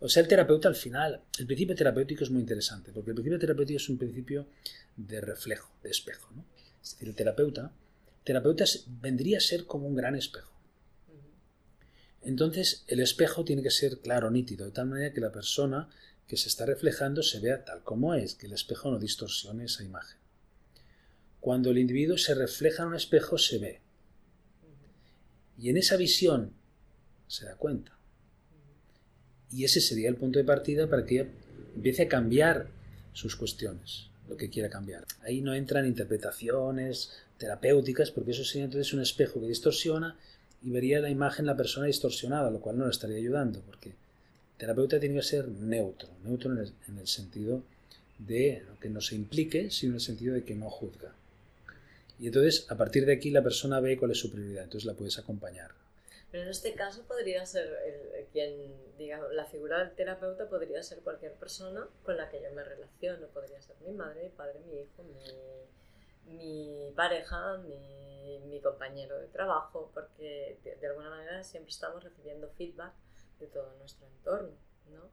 O 0.00 0.08
sea, 0.08 0.22
el 0.22 0.28
terapeuta 0.28 0.68
al 0.68 0.76
final, 0.76 1.22
el 1.38 1.46
principio 1.46 1.74
terapéutico 1.74 2.22
es 2.22 2.30
muy 2.30 2.40
interesante, 2.40 2.92
porque 2.92 3.10
el 3.10 3.14
principio 3.16 3.38
terapéutico 3.38 3.78
es 3.78 3.88
un 3.88 3.98
principio 3.98 4.46
de 4.96 5.20
reflejo, 5.20 5.72
de 5.82 5.90
espejo. 5.90 6.30
¿no? 6.36 6.44
Es 6.80 6.92
decir, 6.92 7.08
el 7.08 7.16
terapeuta, 7.16 7.72
terapeuta 8.22 8.64
vendría 8.86 9.38
a 9.38 9.40
ser 9.40 9.66
como 9.66 9.88
un 9.88 9.96
gran 9.96 10.14
espejo. 10.14 10.52
Entonces, 12.22 12.84
el 12.86 13.00
espejo 13.00 13.44
tiene 13.44 13.62
que 13.62 13.70
ser 13.70 13.98
claro, 13.98 14.30
nítido, 14.30 14.66
de 14.66 14.72
tal 14.72 14.86
manera 14.86 15.12
que 15.12 15.20
la 15.20 15.32
persona 15.32 15.88
que 16.28 16.36
se 16.36 16.48
está 16.48 16.66
reflejando 16.66 17.22
se 17.22 17.40
vea 17.40 17.64
tal 17.64 17.82
como 17.82 18.14
es, 18.14 18.34
que 18.34 18.46
el 18.46 18.52
espejo 18.52 18.90
no 18.90 18.98
distorsione 18.98 19.64
esa 19.64 19.82
imagen. 19.82 20.18
Cuando 21.40 21.70
el 21.70 21.78
individuo 21.78 22.18
se 22.18 22.34
refleja 22.34 22.82
en 22.82 22.90
un 22.90 22.94
espejo, 22.96 23.38
se 23.38 23.58
ve. 23.58 23.80
Y 25.58 25.70
en 25.70 25.76
esa 25.76 25.96
visión 25.96 26.52
se 27.26 27.46
da 27.46 27.56
cuenta. 27.56 27.96
Y 29.50 29.64
ese 29.64 29.80
sería 29.80 30.08
el 30.08 30.16
punto 30.16 30.38
de 30.38 30.44
partida 30.44 30.88
para 30.88 31.04
que 31.04 31.28
empiece 31.74 32.02
a 32.02 32.08
cambiar 32.08 32.68
sus 33.12 33.36
cuestiones, 33.36 34.08
lo 34.28 34.36
que 34.36 34.50
quiera 34.50 34.68
cambiar. 34.68 35.04
Ahí 35.22 35.40
no 35.40 35.54
entran 35.54 35.86
interpretaciones 35.86 37.12
terapéuticas, 37.38 38.10
porque 38.10 38.32
eso 38.32 38.44
sería 38.44 38.64
entonces 38.64 38.92
un 38.92 39.00
espejo 39.00 39.40
que 39.40 39.46
distorsiona 39.46 40.16
y 40.62 40.70
vería 40.70 41.00
la 41.00 41.10
imagen 41.10 41.46
la 41.46 41.56
persona 41.56 41.86
distorsionada, 41.86 42.50
lo 42.50 42.60
cual 42.60 42.78
no 42.78 42.84
le 42.84 42.90
estaría 42.90 43.16
ayudando, 43.16 43.60
porque 43.62 43.90
el 43.90 43.96
terapeuta 44.58 44.98
tiene 44.98 45.16
que 45.16 45.22
ser 45.22 45.48
neutro, 45.48 46.08
neutro 46.24 46.52
en 46.52 46.58
el, 46.58 46.72
en 46.88 46.98
el 46.98 47.06
sentido 47.06 47.62
de 48.18 48.64
que 48.80 48.90
no 48.90 49.00
se 49.00 49.14
implique, 49.14 49.70
sino 49.70 49.92
en 49.92 49.94
el 49.96 50.00
sentido 50.00 50.34
de 50.34 50.44
que 50.44 50.56
no 50.56 50.68
juzga. 50.68 51.14
Y 52.18 52.26
entonces, 52.26 52.66
a 52.70 52.76
partir 52.76 53.06
de 53.06 53.12
aquí, 53.12 53.30
la 53.30 53.42
persona 53.42 53.80
ve 53.80 53.96
cuál 53.96 54.10
es 54.10 54.18
su 54.18 54.30
prioridad, 54.30 54.64
entonces 54.64 54.86
la 54.86 54.94
puedes 54.94 55.18
acompañar. 55.18 55.70
Pero 56.30 56.42
en 56.42 56.50
este 56.50 56.74
caso 56.74 57.04
podría 57.04 57.46
ser 57.46 57.68
el, 57.86 58.26
quien, 58.32 58.74
digamos, 58.98 59.32
la 59.32 59.46
figura 59.46 59.78
del 59.78 59.94
terapeuta 59.94 60.48
podría 60.48 60.82
ser 60.82 60.98
cualquier 60.98 61.32
persona 61.34 61.88
con 62.02 62.16
la 62.16 62.28
que 62.28 62.42
yo 62.42 62.52
me 62.52 62.64
relaciono. 62.64 63.28
Podría 63.28 63.62
ser 63.62 63.76
mi 63.86 63.92
madre, 63.92 64.24
mi 64.24 64.28
padre, 64.30 64.60
mi 64.66 64.80
hijo, 64.80 65.04
mi, 65.04 66.36
mi 66.36 66.92
pareja, 66.94 67.56
mi, 67.58 68.38
mi, 68.46 68.60
compañero 68.60 69.18
de 69.18 69.28
trabajo, 69.28 69.90
porque 69.94 70.58
de, 70.62 70.86
alguna 70.86 71.10
manera 71.10 71.42
siempre 71.44 71.70
estamos 71.70 72.02
recibiendo 72.04 72.50
feedback 72.58 72.92
de 73.40 73.46
todo 73.46 73.74
nuestro 73.78 74.06
entorno, 74.08 74.50
¿no? 74.92 75.08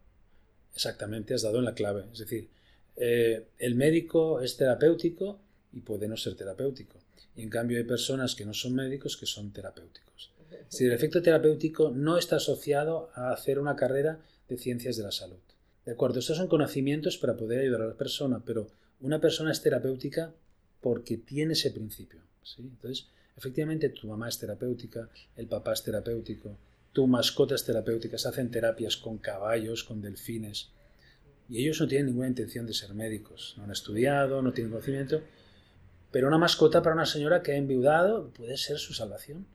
Exactamente, 0.74 1.34
has 1.34 1.44
dado 1.44 1.60
en 1.60 1.66
la 1.66 1.76
clave. 1.76 2.06
Es 2.12 2.20
decir, 2.20 2.50
eh, 2.98 3.48
el 3.60 3.76
médico 3.76 4.42
es 4.42 4.58
terapéutico 4.58 5.40
y 5.76 5.82
puede 5.82 6.08
no 6.08 6.18
ser 6.18 6.36
terapéutico. 6.36 7.00
Y 7.36 7.44
en 7.44 7.50
cambio 7.50 7.78
hay 7.78 7.84
personas 7.84 8.34
que 8.34 8.46
no 8.46 8.54
son 8.54 8.74
médicos 8.74 9.18
que 9.18 9.26
son 9.26 9.52
terapéuticos. 9.52 10.32
Si 10.70 10.86
el 10.86 10.94
efecto 10.94 11.22
terapéutico 11.22 11.92
no 11.92 12.18
está 12.18 12.38
asociado 12.38 13.10
a 13.14 13.32
hacer 13.32 13.60
una 13.60 13.76
carrera 13.76 14.20
de 14.48 14.58
ciencias 14.58 14.96
de 14.96 15.04
la 15.04 15.12
salud. 15.12 15.38
De 15.86 15.92
acuerdo, 15.92 16.20
estos 16.20 16.38
son 16.38 16.48
conocimientos 16.48 17.18
para 17.18 17.38
poder 17.38 17.60
ayudar 17.60 17.82
a 17.82 17.88
la 17.88 17.94
persona, 17.94 18.42
pero 18.44 18.68
una 19.02 19.20
persona 19.20 19.52
es 19.52 19.62
terapéutica 19.62 20.34
porque 20.82 21.18
tiene 21.18 21.54
ese 21.54 21.72
principio. 21.72 22.22
¿sí? 22.42 22.62
Entonces, 22.62 23.08
efectivamente, 23.38 23.90
tu 23.90 24.08
mamá 24.08 24.30
es 24.30 24.40
terapéutica, 24.40 25.10
el 25.36 25.48
papá 25.48 25.74
es 25.74 25.84
terapéutico, 25.84 26.58
tu 26.94 27.06
mascota 27.06 27.54
es 27.54 27.66
terapéutica, 27.66 28.18
se 28.18 28.30
hacen 28.30 28.50
terapias 28.50 28.98
con 28.98 29.18
caballos, 29.18 29.84
con 29.84 30.02
delfines, 30.02 30.72
y 31.50 31.62
ellos 31.62 31.80
no 31.80 31.88
tienen 31.88 32.08
ninguna 32.08 32.28
intención 32.28 32.66
de 32.66 32.74
ser 32.74 32.94
médicos, 32.94 33.54
no 33.58 33.66
han 33.66 33.72
estudiado, 33.72 34.42
no 34.42 34.54
tienen 34.54 34.72
conocimiento, 34.72 35.22
pero 36.16 36.30
una 36.30 36.38
mascota 36.38 36.82
para 36.82 36.96
una 36.96 37.06
señora 37.06 37.44
que 37.44 37.52
ha 37.52 37.58
enviudado 37.58 38.30
puede 38.30 38.56
ser 38.56 38.78
su 38.78 38.94
salvación. 38.94 39.46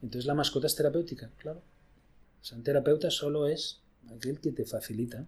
Entonces 0.00 0.26
la 0.26 0.34
mascota 0.34 0.68
es 0.68 0.76
terapéutica, 0.76 1.32
claro. 1.38 1.60
O 2.40 2.44
sea, 2.44 2.56
un 2.56 2.62
terapeuta 2.62 3.10
solo 3.10 3.48
es 3.48 3.80
aquel 4.16 4.38
que 4.38 4.52
te 4.52 4.64
facilita 4.64 5.26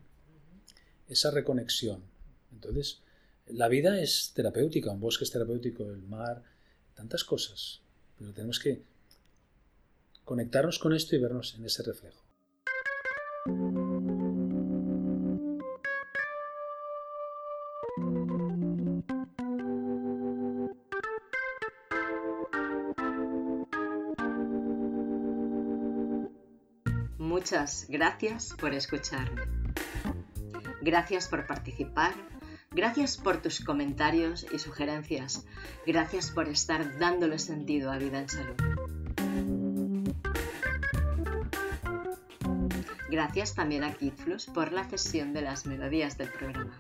esa 1.09 1.33
reconexión. 1.33 2.05
Entonces, 2.53 3.01
la 3.49 3.67
vida 3.67 4.01
es 4.01 4.31
terapéutica, 4.33 4.93
un 4.93 5.01
bosque 5.01 5.25
es 5.25 5.33
terapéutico, 5.33 5.91
el 5.91 6.03
mar, 6.03 6.45
tantas 6.95 7.25
cosas. 7.25 7.81
Pero 8.17 8.33
tenemos 8.33 8.61
que 8.61 8.81
conectarnos 10.25 10.79
con 10.79 10.95
esto 10.95 11.17
y 11.17 11.19
vernos 11.19 11.57
en 11.57 11.65
ese 11.65 11.83
reflejo. 11.83 12.24
Muchas 27.35 27.87
gracias 27.89 28.55
por 28.61 28.73
escucharme. 28.75 29.43
Gracias 30.83 31.27
por 31.27 31.49
participar. 31.49 32.13
Gracias 32.71 33.17
por 33.17 33.43
tus 33.43 33.59
comentarios 33.59 34.47
y 34.53 34.61
sugerencias. 34.61 35.45
Gracias 35.85 36.31
por 36.31 36.47
estar 36.47 36.97
dándole 36.97 37.41
sentido 37.41 37.91
a 37.91 37.99
Vida 37.99 38.21
en 38.21 38.29
Salud. 38.29 38.55
Gracias 43.11 43.57
también 43.57 43.83
a 43.83 43.93
Kidflux 43.95 44.47
por 44.47 44.71
la 44.71 44.85
cesión 44.85 45.33
de 45.33 45.43
las 45.43 45.67
melodías 45.67 46.17
del 46.17 46.29
programa. 46.29 46.79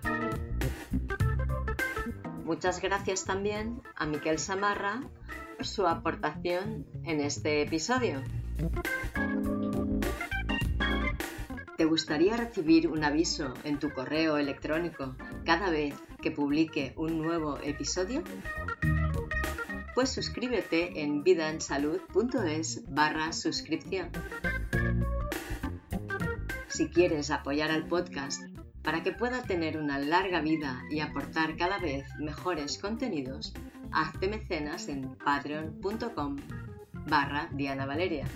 Muchas 2.45 2.81
gracias 2.81 3.25
también 3.25 3.83
a 3.97 4.07
Miquel 4.07 4.39
Samarra 4.39 5.03
por 5.57 5.67
su 5.67 5.89
aportación 5.89 6.87
en 7.03 7.21
este 7.21 7.63
episodio. 7.63 8.23
¿Te 11.95 12.01
gustaría 12.01 12.37
recibir 12.37 12.89
un 12.89 13.05
aviso 13.05 13.55
en 13.63 13.79
tu 13.79 13.89
correo 13.91 14.37
electrónico 14.37 15.15
cada 15.45 15.71
vez 15.71 15.95
que 16.21 16.33
publique 16.33 16.93
un 16.97 17.23
nuevo 17.23 17.57
episodio? 17.63 18.25
Pues 19.95 20.11
suscríbete 20.11 21.03
en 21.03 21.23
vidaensalud.es 21.23 22.83
barra 22.93 23.33
suscripción. 23.33 24.11
Si 26.67 26.89
quieres 26.89 27.31
apoyar 27.31 27.71
al 27.71 27.87
podcast 27.87 28.43
para 28.83 29.05
que 29.05 29.13
pueda 29.13 29.45
tener 29.45 29.79
una 29.79 30.01
larga 30.01 30.41
vida 30.41 30.83
y 30.91 30.99
aportar 30.99 31.57
cada 31.57 31.79
vez 31.79 32.09
mejores 32.19 32.77
contenidos, 32.77 33.55
hazte 33.93 34.27
mecenas 34.27 34.89
en 34.89 35.15
patreon.com 35.15 36.39
barra 37.07 37.49
Diana 37.53 37.87
Valeria. 37.87 38.27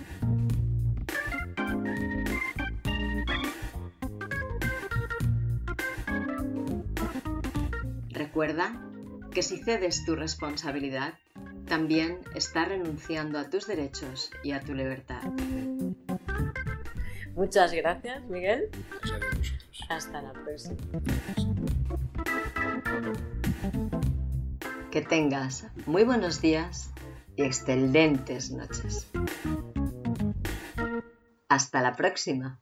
Recuerda 8.39 8.81
que 9.33 9.43
si 9.43 9.57
cedes 9.57 10.05
tu 10.05 10.15
responsabilidad, 10.15 11.15
también 11.67 12.21
estás 12.35 12.69
renunciando 12.69 13.37
a 13.37 13.49
tus 13.49 13.67
derechos 13.67 14.31
y 14.45 14.53
a 14.53 14.61
tu 14.61 14.73
libertad. 14.73 15.21
Muchas 17.35 17.73
gracias, 17.73 18.23
Miguel. 18.29 18.69
Gracias 19.01 19.51
a. 19.89 19.93
Hasta 19.93 20.21
la 20.21 20.31
próxima. 20.31 20.77
Que 24.89 25.01
tengas 25.01 25.67
muy 25.85 26.05
buenos 26.05 26.39
días 26.39 26.93
y 27.35 27.43
excelentes 27.43 28.51
noches. 28.51 29.05
Hasta 31.49 31.81
la 31.81 31.93
próxima. 31.93 32.61